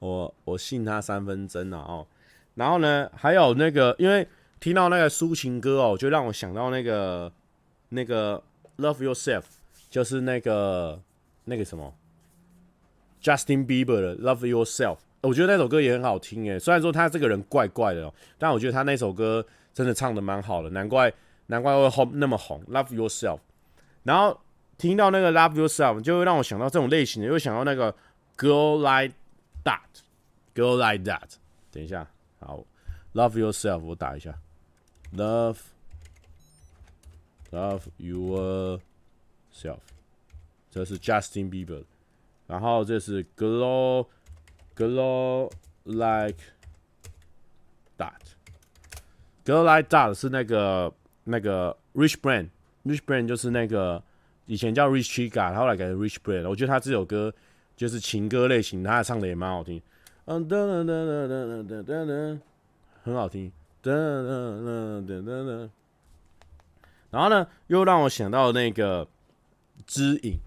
[0.00, 2.06] 我我信他三分真了哦，
[2.54, 4.26] 然后呢，还有那个，因为
[4.60, 7.32] 听到那个抒情歌哦，就让我想到那个
[7.88, 8.42] 那个
[8.76, 9.42] Love Yourself，
[9.90, 11.00] 就是那个
[11.44, 11.92] 那个什么
[13.20, 21.12] Justin Bieber 的 Love Yourself，我觉得那首歌也很好听诶，虽然说他这个人怪怪的哦，但我觉得他那首歌真的唱得蛮好的，难怪
[21.46, 23.38] 难怪会红那么红 Love Yourself，
[24.02, 24.40] 然后
[24.76, 27.94] 听到那个 Love Yourself，就会让我想到这种类型的，又想到那个
[28.36, 29.14] Girl Like。
[29.64, 29.80] That
[30.54, 31.34] girl like that，
[31.70, 32.08] 等一下，
[32.38, 32.64] 好
[33.12, 34.38] ，Love yourself，我打一下
[35.14, 35.58] ，Love
[37.50, 39.80] Love yourself，
[40.70, 41.84] 这是 Justin Bieber，
[42.46, 44.06] 然后这是 Glow
[44.78, 45.50] Glow
[45.84, 46.38] like
[47.98, 54.00] that，Girl like that 是那个那个 Rich brand，rich brand 就是那个
[54.46, 57.34] 以前叫 Rich Chiga，后来改成 Rich brand 我觉得他这首歌。
[57.78, 59.80] 就是情歌类型，他唱的也蛮好听，
[60.24, 62.40] 嗯噔噔噔噔噔噔噔噔，
[63.04, 65.70] 很好听，噔噔噔噔噔噔。
[67.12, 69.06] 然后呢，又让我想到那个
[69.86, 70.40] 知影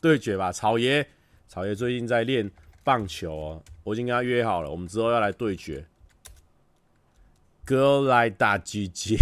[0.00, 1.06] 对决吧，草爷，
[1.48, 2.50] 草爷最近在练
[2.84, 5.84] 棒球哦，我已经跟他约好了，我们之后要来对决。
[7.64, 9.16] 哥来打鸡鸡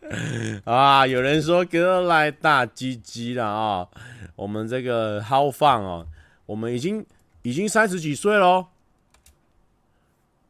[0.64, 3.88] 啊，有人说哥来打鸡鸡了啊。
[4.36, 6.06] 我们这个 How Fun 哦，
[6.46, 7.04] 我们已经
[7.42, 8.66] 已经三十几岁喽。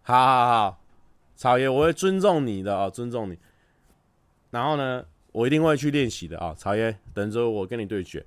[0.02, 0.78] 好好好，
[1.34, 3.38] 草爷，我会尊重你的哦，尊重你。
[4.50, 8.24] 然后呢，我一定会去练习的啊、草爷，等着我跟你对决。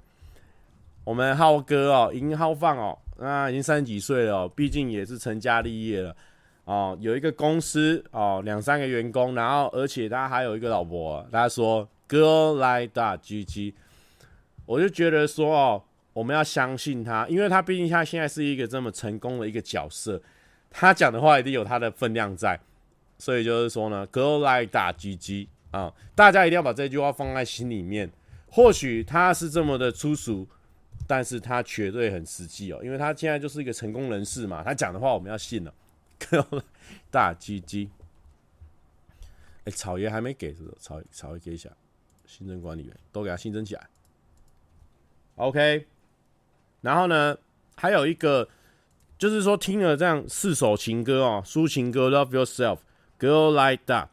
[1.05, 6.15] 我们浩哥哦，已经 How Fun 哦，啊，已经三十几岁了，毕竟也是成家立业了
[6.65, 11.25] 哦，有一个公司哦，两三个员工，然后而且他还有一个老婆。
[11.31, 13.73] 他说 Girl like that GG。
[14.65, 20.21] 我就觉得说哦，我们要相信他，因为他毕竟他现在是一个这么成功的一个角色，
[20.69, 22.59] 他讲的话一定有他的分量在，
[23.17, 28.11] 所以就是说呢，Girl like that GG 啊，大家一定要把这句话放在心里面。
[28.49, 30.47] 或许他是这么的粗俗，
[31.07, 35.73] 但是他绝对很实际哦，因为他现在就是一个成功人士嘛，他讲的话我们要信了。
[37.09, 37.89] 大鸡鸡，
[39.63, 40.53] 哎，草爷还没给？
[40.79, 41.69] 草草爷给一下，
[42.25, 43.87] 行政管理员都给他新增起来。
[45.35, 45.85] OK，
[46.81, 47.37] 然后呢，
[47.75, 48.49] 还有一个
[49.17, 52.77] 就是说听了这样四首情歌哦，抒情歌《Love Yourself》、
[53.19, 54.05] 《Girl Like That》，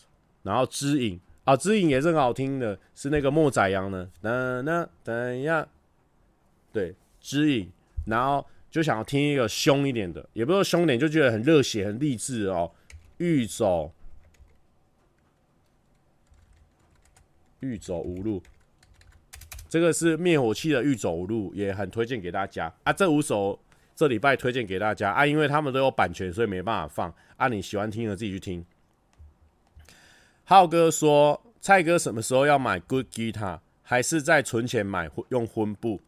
[0.42, 4.11] 然后知影啊，知影也是很好听的，是那个莫宰羊的。
[4.20, 5.66] 那那等一下，
[6.75, 7.72] 对，指引，
[8.05, 8.47] 然后。
[8.75, 12.72] 就想要听一个凶一点的，也不是凶点，就觉得很热血、很励志哦。
[13.18, 13.93] 欲走
[17.61, 18.43] 欲走无路，
[19.68, 22.93] 这个是灭火器的欲走无路，也很推荐给大家啊。
[22.93, 23.57] 这五首
[23.95, 27.47] 这礼拜推荐给大家啊，因为他们都有版权，所以没办法放啊。
[27.47, 28.66] 你喜欢听的自己去听。
[30.43, 33.61] 浩哥说，蔡哥什么时候要买 Good Guitar？
[33.83, 36.01] 还是在存钱买用婚布？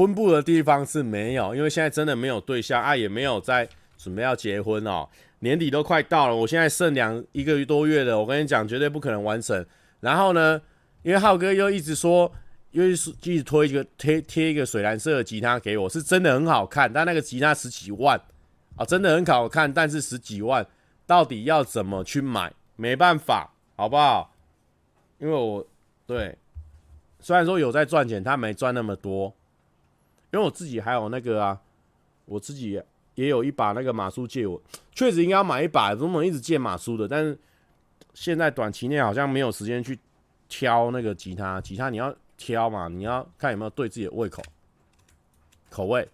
[0.00, 5.06] 婚布的地方是没有，因为现在真的没有对象啊，也没有在准备要结婚哦。
[5.40, 9.64] 年底都快到了，我现在剩两一个多月的，我跟你讲，绝对不可能完成。
[10.00, 10.58] 然后呢，
[11.02, 12.32] 因为浩哥又一直说，
[12.70, 18.18] 又一直推一个贴贴一个水蓝色的吉他给我，是真的很好看，但那个吉他十几万
[18.76, 20.66] 啊，真的很好看，但是十几万，
[21.06, 22.50] 到底要怎么去买？
[22.76, 24.34] 没办法，好不好？
[25.18, 25.66] 因为我
[26.06, 26.38] 对，
[27.20, 29.34] 虽然说有在赚钱，他没赚那么多。
[30.32, 31.60] 因为我自己还有那个啊，
[32.24, 32.80] 我自己
[33.14, 34.60] 也有一把那个马苏借我，
[34.92, 37.08] 确实应该要买一把，怎么一直借马苏的？
[37.08, 37.38] 但是
[38.14, 39.98] 现在短期内好像没有时间去
[40.48, 44.42] 挑那个吉他，吉他你要挑嘛，你要看有没有对自己的胃口、
[45.68, 46.08] 口味。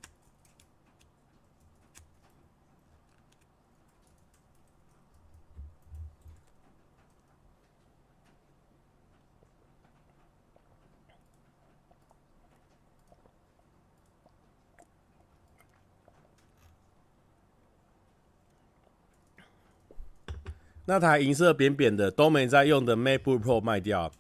[20.87, 24.11] 那台银色扁扁的都没在用的 MacBook Pro 卖掉，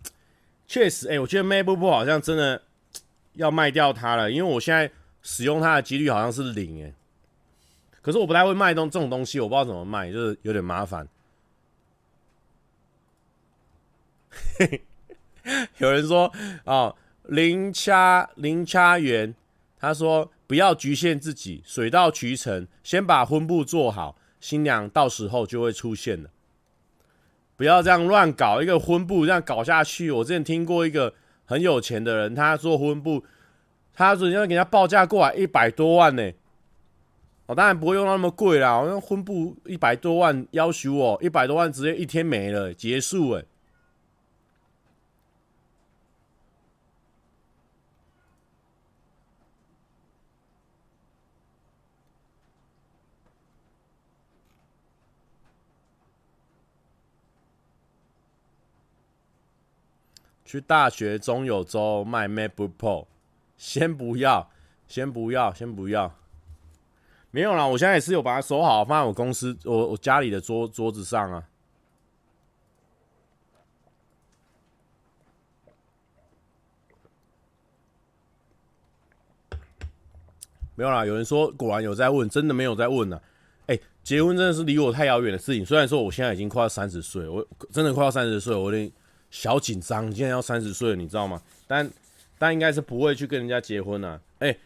[0.66, 2.62] 确实，哎、我觉得 MacBook Pro 好像真的
[3.34, 4.90] 要卖掉它了，因为我现在
[5.22, 6.92] 使用它的几率好像是零，哎，
[8.02, 11.08] 可是我不太会卖东这种东西，我不知道怎么卖，就是有点麻烦。
[15.78, 16.32] 有人说
[16.64, 19.34] 哦，零掐零掐元，
[19.78, 26.30] 他说不要局限自己，水到渠成，先把婚布做好，新娘到时候就会出现了。
[27.56, 30.10] 不要这样乱搞一个婚布，这样搞下去。
[30.10, 33.24] 我之前听过一个很有钱的人，他做婚布，
[33.94, 36.30] 他说你要给他报价过来一百多万呢。
[37.46, 43.44] 我当然不会用到那么贵啦，我用婚布一百多万，要求我一百多万直接一天没了，结束哎。
[60.46, 63.06] 去大学中有州卖 MacBook Pro，
[63.56, 64.48] 先不要，
[64.86, 66.14] 先不要，先不要，
[67.32, 71.44] 没有啦，我现在也是有把它收好，放在我公司我我家里的桌桌子上啊。
[80.76, 83.20] 没有啦，有人说果然有在问，真的没有在问呢。
[83.66, 85.66] 哎，结婚真的是离我太遥远的事情。
[85.66, 88.92] 虽然说我现在已经快要三十岁，我真的快要三十岁，我有点。
[89.30, 91.40] 小紧张，你现在要三十岁了，你知道吗？
[91.66, 91.90] 但
[92.38, 94.20] 但应该是不会去跟人家结婚啊。
[94.38, 94.56] 哎、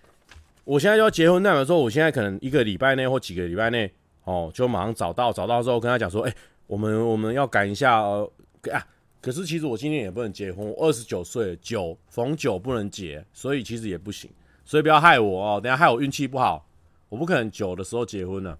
[0.64, 3.92] 我现在要结婚，代表说我现在可能一个礼拜内或几个礼拜内，
[4.24, 6.34] 哦，就马上找到，找到之后跟他讲说，哎、
[6.66, 8.32] 我们我们要赶一下、呃。
[8.70, 8.86] 啊，
[9.22, 14.30] 可是其实我今年也不能结婚，我二十九岁，九逢九不能结，所以其实也不行，
[14.66, 16.66] 所以不要害我哦，等下害我运气不好，
[17.08, 18.58] 我不可能九的时候结婚了。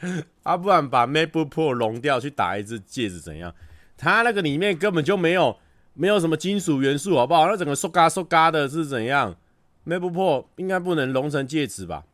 [0.62, 3.54] 不然把 MacBook Pro 熔掉去打一只戒指怎样？
[3.96, 5.58] 它那个里面根本就没有
[5.94, 7.48] 没有什么金属元素，好不好？
[7.48, 9.36] 那整个嗖嘎嗖嘎的是怎样
[9.84, 12.04] ？MacBook Pro 应该不能融成戒指吧？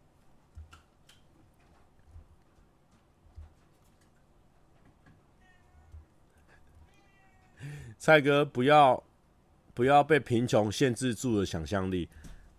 [7.99, 9.03] 蔡哥，不要
[9.75, 12.09] 不要被贫穷限制住了想象力。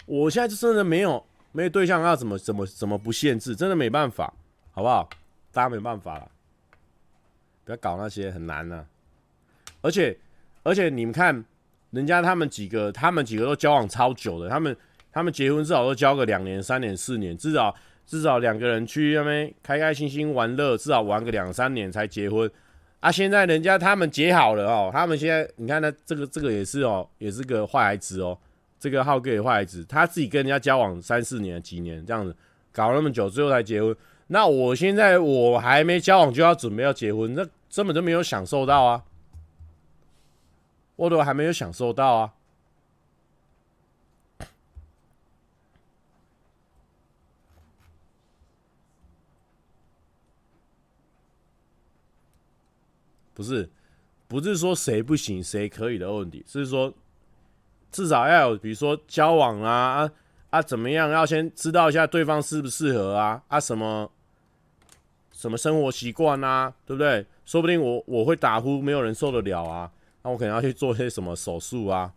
[0.05, 3.55] 我现在就真的没有没有对象，要怎么怎么怎么不限制？
[3.55, 4.31] 真的没办法。
[4.75, 5.09] 好不好？
[5.53, 6.29] 大家没办法了，
[7.63, 8.85] 不要搞那些很难的。
[9.81, 10.17] 而且，
[10.63, 11.45] 而且你们看，
[11.91, 14.75] 人家他们几个，他们几个都交往超久的，他们
[15.13, 17.73] 他们结婚至少都交个两年、三年、四年，至少
[18.05, 22.51] 至少两个人去那边开开心心玩乐，至少玩个两三年才结婚。
[22.99, 28.37] 啊，现在人家他们结好了哦，他们现在你看呢，这个这个也是哦，也是个坏孩子哦。
[28.77, 32.35] 这个浩哥也坏孩子，他自己跟人家交往三四年、几年这样子，
[32.73, 33.95] 搞了那么久，最后才结婚。
[34.27, 39.03] 那我现在我还没交往就要准备要结婚，那根本就没有享受到啊，
[40.95, 42.33] 我都还没有享受到啊。
[53.33, 53.69] 不是，
[54.29, 56.93] 不是说谁不行谁可以的问题，是说
[57.91, 60.11] 至少要有，比如说交往啊啊
[60.51, 64.09] 啊怎么样，要先知道一下对方适不适合啊啊什么
[65.35, 67.25] 什么生活习惯啊，对不对？
[67.45, 69.91] 说不定我我会打呼，没有人受得了啊，
[70.23, 72.13] 那我可能要去做些什么手术啊。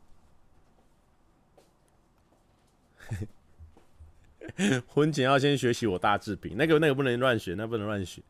[4.87, 8.23] 婚前要先学习我大字饼，那个那个不能乱学，那个、不能乱学。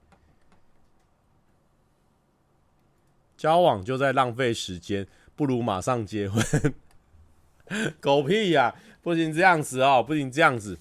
[3.37, 6.43] 交往就在浪费时间，不如马上结婚。
[8.01, 8.75] 狗屁呀、啊！
[9.03, 10.79] 不行这样子哦，不行这样子。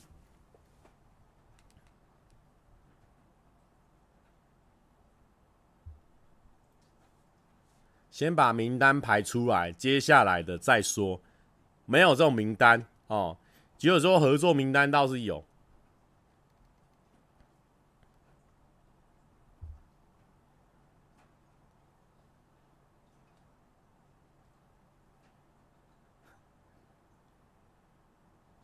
[8.17, 11.21] 先把名单排出来，接下来的再说。
[11.85, 13.37] 没有这种名单哦，
[13.77, 15.45] 只有说合作名单倒是有。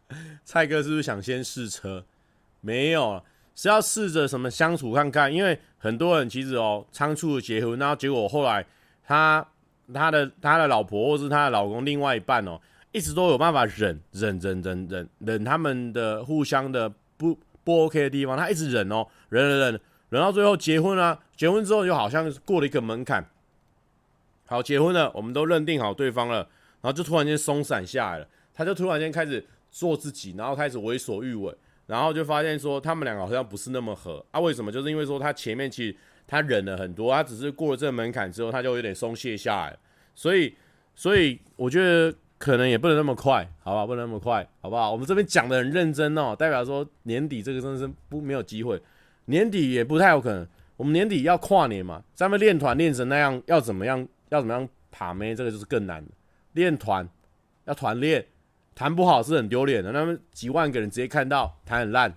[0.44, 2.04] 蔡哥是不是想先试车？
[2.60, 3.24] 没有，
[3.54, 5.32] 是要试着什么相处看看。
[5.32, 8.66] 因为很多人其实哦，仓促的结婚，然后结果后来
[9.06, 9.46] 他
[9.94, 12.60] 他的他的老婆或是他的老公另外一半哦，
[12.92, 21.20] 一直都有办法忍忍忍忍忍忍他们的互相的不不 OK 的地方，他一直忍哦，忍忍忍忍到最后结婚了，啊。
[21.36, 23.26] 结婚之后就好像过了一个门槛，
[24.46, 26.38] 好结婚了，我们都认定好对方了，
[26.82, 29.46] 然后就突然间松散下来了，他就突然间开始。
[29.76, 31.52] 做自己，然后开始为所欲为，
[31.88, 34.40] 然后就发现说他们两个好像不是那么合啊？
[34.40, 34.72] 为什么？
[34.72, 35.96] 就是因为说他前面其实
[36.34, 39.78] 他忍了很多，他只是过了这个门槛之后，他就有点松懈下来，
[40.16, 40.56] 所以，
[40.96, 43.86] 所以我觉得可能也不能那么快，好吧？
[43.86, 44.92] 不能那么快，好不好？
[44.92, 48.82] 我们这边讲的很认真哦，代表说年底这个真的是不没有机会，
[49.26, 50.48] 年底也不太有可能。
[50.76, 54.08] 我们年底要跨年嘛，咱们练团练成那样，要怎么样？
[54.30, 55.36] 要怎么样爬妹？
[55.36, 56.04] 这个就是更难。
[56.54, 57.08] 练团
[57.66, 58.26] 要团练。
[58.76, 62.12] 弹不好是很丢脸的，那么几万个人直接看到弹很烂，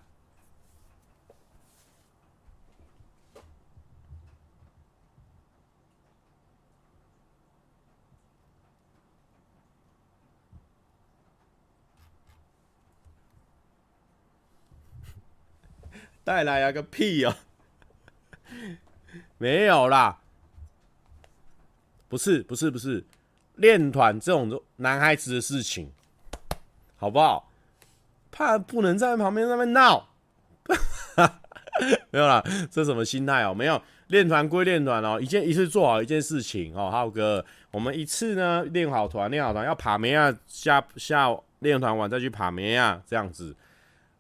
[16.27, 17.37] 带来呀个屁呀！
[19.39, 20.19] 没有啦，
[22.09, 23.05] 不是不是不是，
[23.55, 25.93] 练团这种男孩子的事情。
[26.97, 27.53] 好不好？
[28.33, 30.09] 怕不能在旁边那边闹，
[32.11, 33.55] 没有啦，这什么心态哦？
[33.55, 36.91] 没有，练团归练团哦，一件一次做好一件事情哦。
[36.91, 41.29] 浩哥，我们一次呢练好团，练好团要爬梅亚，下下
[41.61, 43.55] 练团完再去爬梅亚这样子。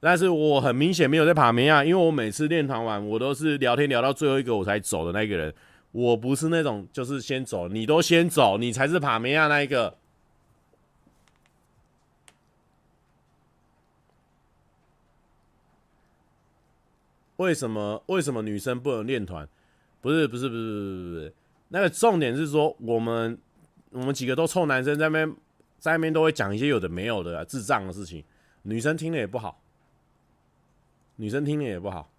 [0.01, 5.53] 但是我很明显没有在爬梅亚，因为我每次练团完，我都是聊天聊到最后一个我才走的那个人。
[5.93, 9.97] 我不是那种就是先走，你都先走，你才是爬梅亚那一个。
[17.37, 19.49] 为什么为什么女生不能练团？
[20.01, 21.35] 不是不是不是不是不是，
[21.69, 23.37] 那个重点是说我们
[23.91, 25.37] 我们几个都臭男生在那边
[25.79, 28.23] 在那边都会讲一些有的没有的、啊、智障的事情，
[28.63, 29.61] 女生听了也不好，
[31.17, 32.11] 女生听了也不好。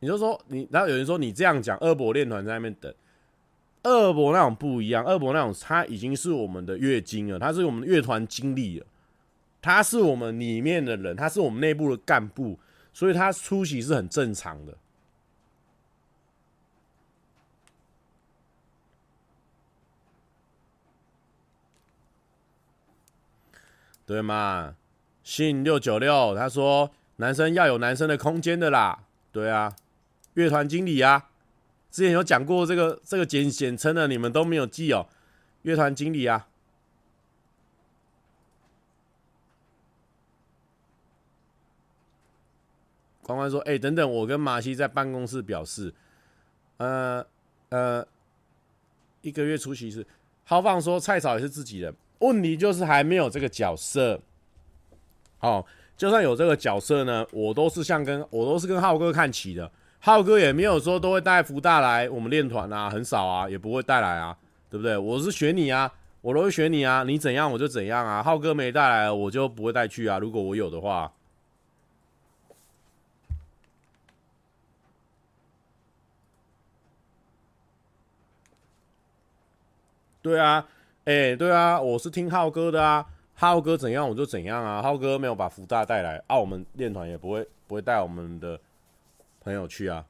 [0.00, 2.94] 你就说你，然后有人说你这样讲，二伯练团在那边等，
[3.82, 8.86] 二伯那种不一样，二伯那种他已经是我们的乐经了，他是我们的乐团经理了。
[9.60, 12.56] 他是我们里面的人，他是我们内部的干部，
[12.92, 14.76] 所以他出席是很正常的，
[24.08, 24.74] 对吗？
[25.22, 29.76] 信六九六他说，男生要有男生的空间的啦，对啊，
[30.32, 31.28] 乐团经理啊，
[31.90, 35.06] 之前有讲过这个这个简简称的，你们都没有记哦，
[35.60, 36.48] 乐团经理啊。
[43.20, 45.92] 关关说：“哎、等等，我跟马西在办公室表示，
[46.78, 47.22] 呃
[47.68, 48.08] 呃，
[49.20, 50.06] 一个月出席一次。
[50.44, 54.20] 浩放说菜草也是自己人，问题就是还没有这个角色，
[55.40, 55.64] 哦，
[55.96, 59.70] 就算有这个角色呢，我都是像跟我都是跟浩哥看齐的。
[60.00, 64.36] 浩哥也没有说都会带福大来我们练团啊，很少啊，也不会带来啊，
[64.70, 64.96] 对不对？
[64.96, 68.22] 我是选你啊，我都会选你啊，你怎样我就怎样啊。
[68.22, 70.18] 浩哥没带来，我就不会带去啊。
[70.18, 71.12] 如果我有的话。
[80.20, 80.66] 对啊，
[81.08, 88.60] 哎、对啊，我是听浩哥的啊，浩哥怎样我就怎样啊，浩哥没有把福大带来，啊，我们练团也不会不会带我们的
[89.40, 90.04] 朋友去啊。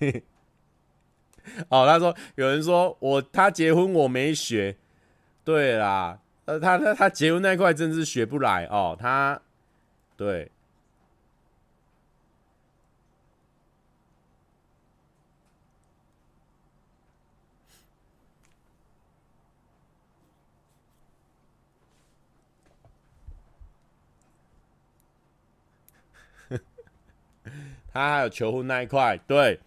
[0.00, 0.24] 嘿嘿，
[1.68, 4.76] 哦，他说有人说我他结婚我没学，
[5.44, 9.40] 对啦，呃，他他他结婚那块真是学不来哦，他
[10.16, 10.50] 对。
[27.98, 29.58] 他还有求婚那一块，对，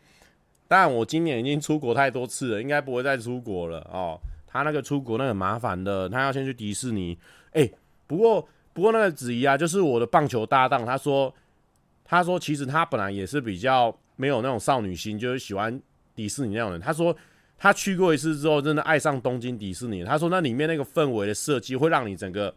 [0.68, 4.20] 但我今年已经出国太多次了，应该不会再出国了哦。
[4.48, 7.18] 他那个出国那很麻烦的，他要先去迪士尼。
[7.52, 7.70] 哎、
[8.08, 11.34] 不过不过那个子怡啊，就是我的棒球搭档，他说
[12.04, 15.80] 他说其实他本来也是比较没有那种少女心，就是喜欢
[16.16, 16.80] 迪士尼那种人。
[16.82, 17.16] 他说
[17.58, 20.04] 他去过一次之后，真的爱上东京迪士尼。
[20.04, 22.54] 他说那里面那个氛围的设计会让你整个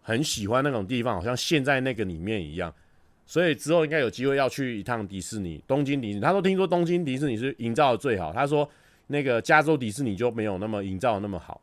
[0.00, 2.74] 很喜欢那种地方，好像陷在那个里面一样。
[3.26, 6.20] 所以之后应该有机会要去一趟迪士尼，东京迪士尼。
[6.20, 8.68] 他说听说东京迪士尼是营造的最好，他说
[9.06, 11.60] 那个加州迪士尼就没有那么营造的那么好。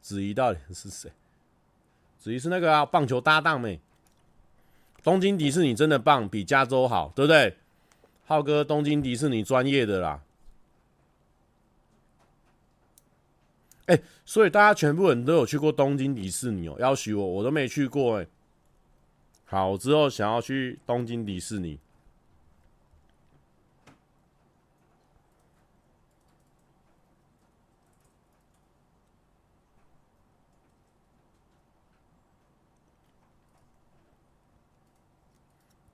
[0.00, 1.10] 子怡到底是谁？
[2.16, 3.80] 子怡是那个啊，棒球搭档没？
[5.02, 7.56] 东京迪士尼真的棒，比加州好，对不对？
[8.28, 10.20] 浩哥，东京迪士尼专业的啦，
[13.86, 18.26] 哎、所以大家全部人都有去过东京迪士尼哦、要许我，我都没去过哎、
[19.44, 21.78] 好，我之后想要去东京迪士尼。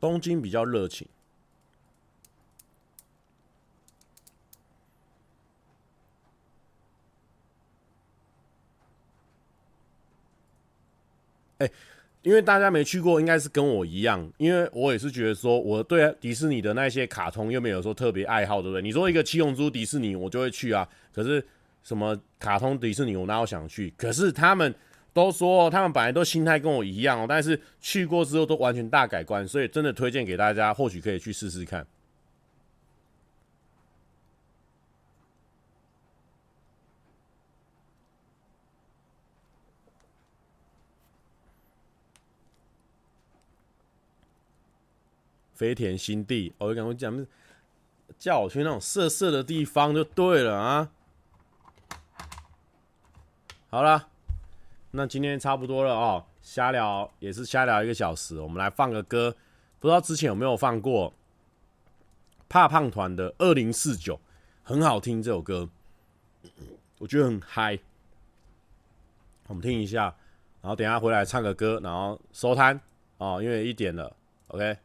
[0.01, 1.07] 东京比较热情。
[11.63, 11.71] 哎，
[12.23, 18.83] 因为大家没去过，应该是跟我一样，因为我也是觉得说，我对迪士尼的那些卡通又没有说特别爱好，对不对？
[18.83, 20.89] 你说一个七龙珠迪士尼，我就会去啊。
[21.13, 21.45] 可是
[21.83, 23.93] 什么卡通迪士尼，我哪有想去？
[23.97, 24.75] 可是他们
[25.13, 31.87] 都说，他们本来都心态跟我一样哦，但是去过之后都完全大改观，所以真的推荐给大家，或许可以去试试看。
[45.63, 47.25] 飞田新地，我就跟我讲，
[48.19, 50.91] 叫我去那种色色的地方就对了啊。
[53.71, 54.09] 好了，
[54.91, 59.37] 那今天差不多了哦，瞎聊也是瞎聊一个小时，我们来放个歌，
[59.79, 61.15] 不知道之前有没有放过
[62.49, 64.19] 怕胖团的二零四九，
[64.65, 65.71] 很好听这首歌，
[66.99, 67.79] 我觉得很嗨，
[69.47, 70.17] 我们听一下，
[70.61, 72.81] 然后等下回来唱个歌，然后收摊
[73.19, 74.17] 哦，因为一点了
[74.49, 74.77] ，OK。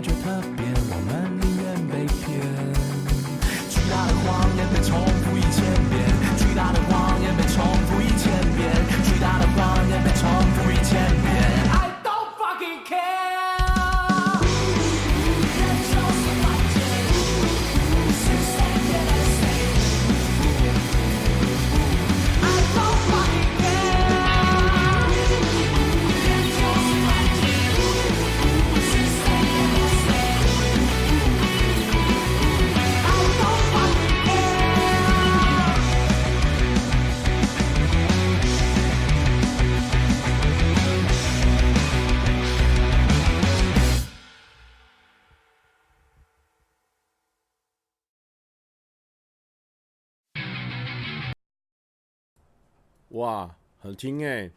[0.00, 0.69] 感觉特别
[53.90, 54.52] 哇，很听哎、欸。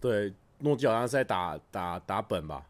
[0.00, 2.66] 对，诺基好像是在打打打本吧？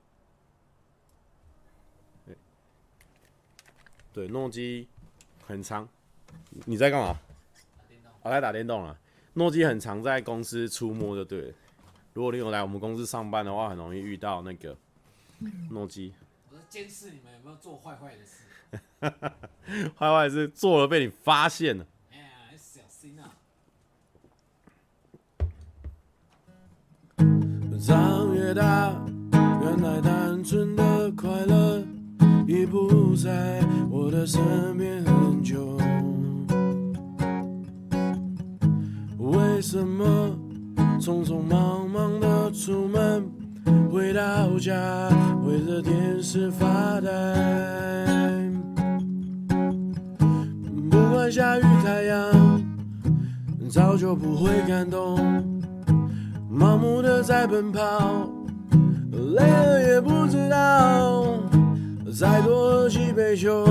[4.13, 4.89] 对，诺基
[5.47, 5.89] 很长。
[6.65, 7.19] 你在干嘛？
[8.23, 8.97] 我在打电动啊。
[9.35, 11.55] 诺基很常在公司出没，就对了。
[12.13, 14.77] 如果你有来我们公司上班的话，很容易遇到那个
[15.71, 16.15] 诺基。
[16.51, 18.45] 我在监视你们有没有做坏坏的事。
[19.97, 21.87] 坏坏的事做了被你发现了。
[27.89, 28.93] 长越大，
[29.33, 31.83] 原来单纯的快乐
[32.47, 34.43] 已不在我的身
[34.77, 35.79] 边很久。
[39.17, 40.05] 为什么
[41.01, 43.27] 匆匆忙忙的出门，
[43.91, 45.09] 回到家
[45.47, 47.09] 围着电视发呆？
[50.91, 52.63] 不管下雨太阳，
[53.71, 55.17] 早就不会感动。
[56.59, 58.29] 盲目的在奔跑，
[59.37, 61.39] 累了也不知道。
[62.19, 63.65] 再多喝几杯酒，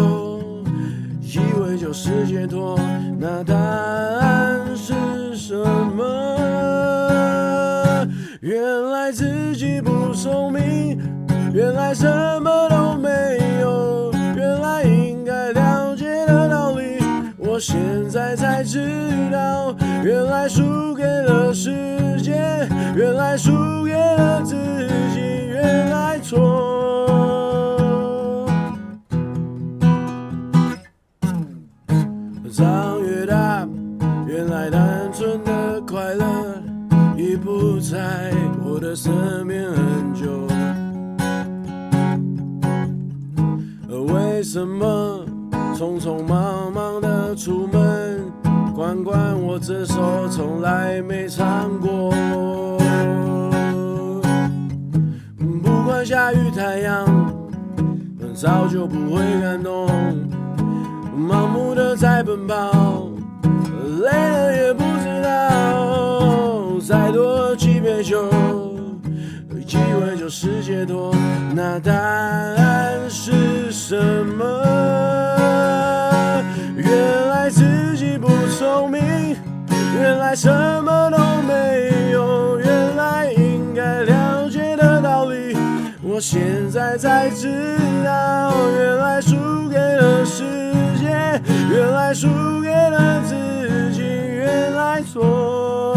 [1.22, 2.80] 以为就是解脱。
[3.20, 5.54] 那答案是什
[5.98, 6.04] 么？
[8.40, 10.98] 原来自己不聪明，
[11.54, 12.08] 原来什
[12.42, 13.10] 么都没
[13.60, 13.87] 有，
[17.58, 17.76] 我现
[18.08, 18.88] 在才知
[19.32, 22.70] 道，原来输给了时间。
[22.96, 24.56] 原来输给了自
[25.12, 26.38] 己，原来错。
[32.54, 33.68] 长越大，
[34.28, 36.62] 原来单纯的快乐
[37.18, 38.32] 已不在
[38.64, 39.12] 我的身
[39.48, 40.48] 边很久。
[44.14, 45.26] 为什么
[45.78, 48.24] 匆匆忙忙的出门？
[48.76, 52.10] 关关我这首从来没唱过。
[55.62, 57.06] 不管下雨太阳，
[58.34, 59.88] 早就不会感动。
[61.16, 63.08] 盲目的在奔跑，
[64.02, 66.80] 累了也不知道。
[66.80, 68.26] 再多几杯酒，
[69.52, 71.14] 以为就是解脱。
[71.54, 73.96] 那答案是什
[74.26, 75.17] 么？
[78.58, 79.38] 聪明，
[80.02, 80.50] 原来什
[80.82, 82.58] 么都没有。
[82.58, 85.56] 原来应该了解的道理
[86.02, 90.44] 我现在才知道，原来输给了世
[90.98, 91.40] 界，
[91.70, 92.28] 原来输
[92.64, 95.96] 给了自己，原来错。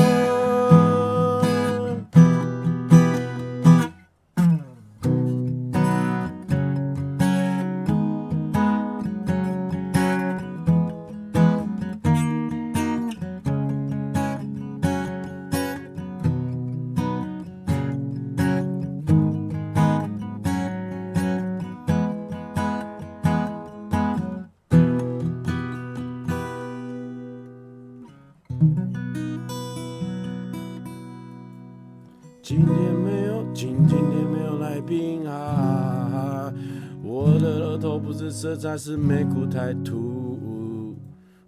[34.91, 36.53] 病啊！
[37.01, 39.97] 我的额头不是色彩，是眉骨太突。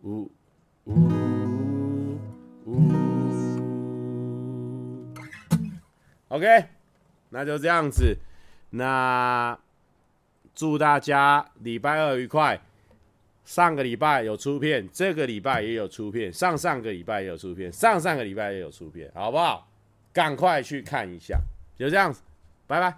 [0.05, 0.31] 呜
[0.85, 1.11] 呜
[2.67, 2.93] 呜。
[6.29, 6.67] OK，
[7.31, 8.17] 那就这样子。
[8.71, 9.59] 那
[10.55, 12.61] 祝大家礼拜二愉快。
[13.45, 19.69] 上个礼拜有出片，这个礼拜也有出片，上上个礼拜也有出片，上上个礼拜也有出片，好不好？
[20.13, 21.37] 赶快去看一下，
[21.77, 22.23] 就这样子，
[22.69, 22.97] 拜拜。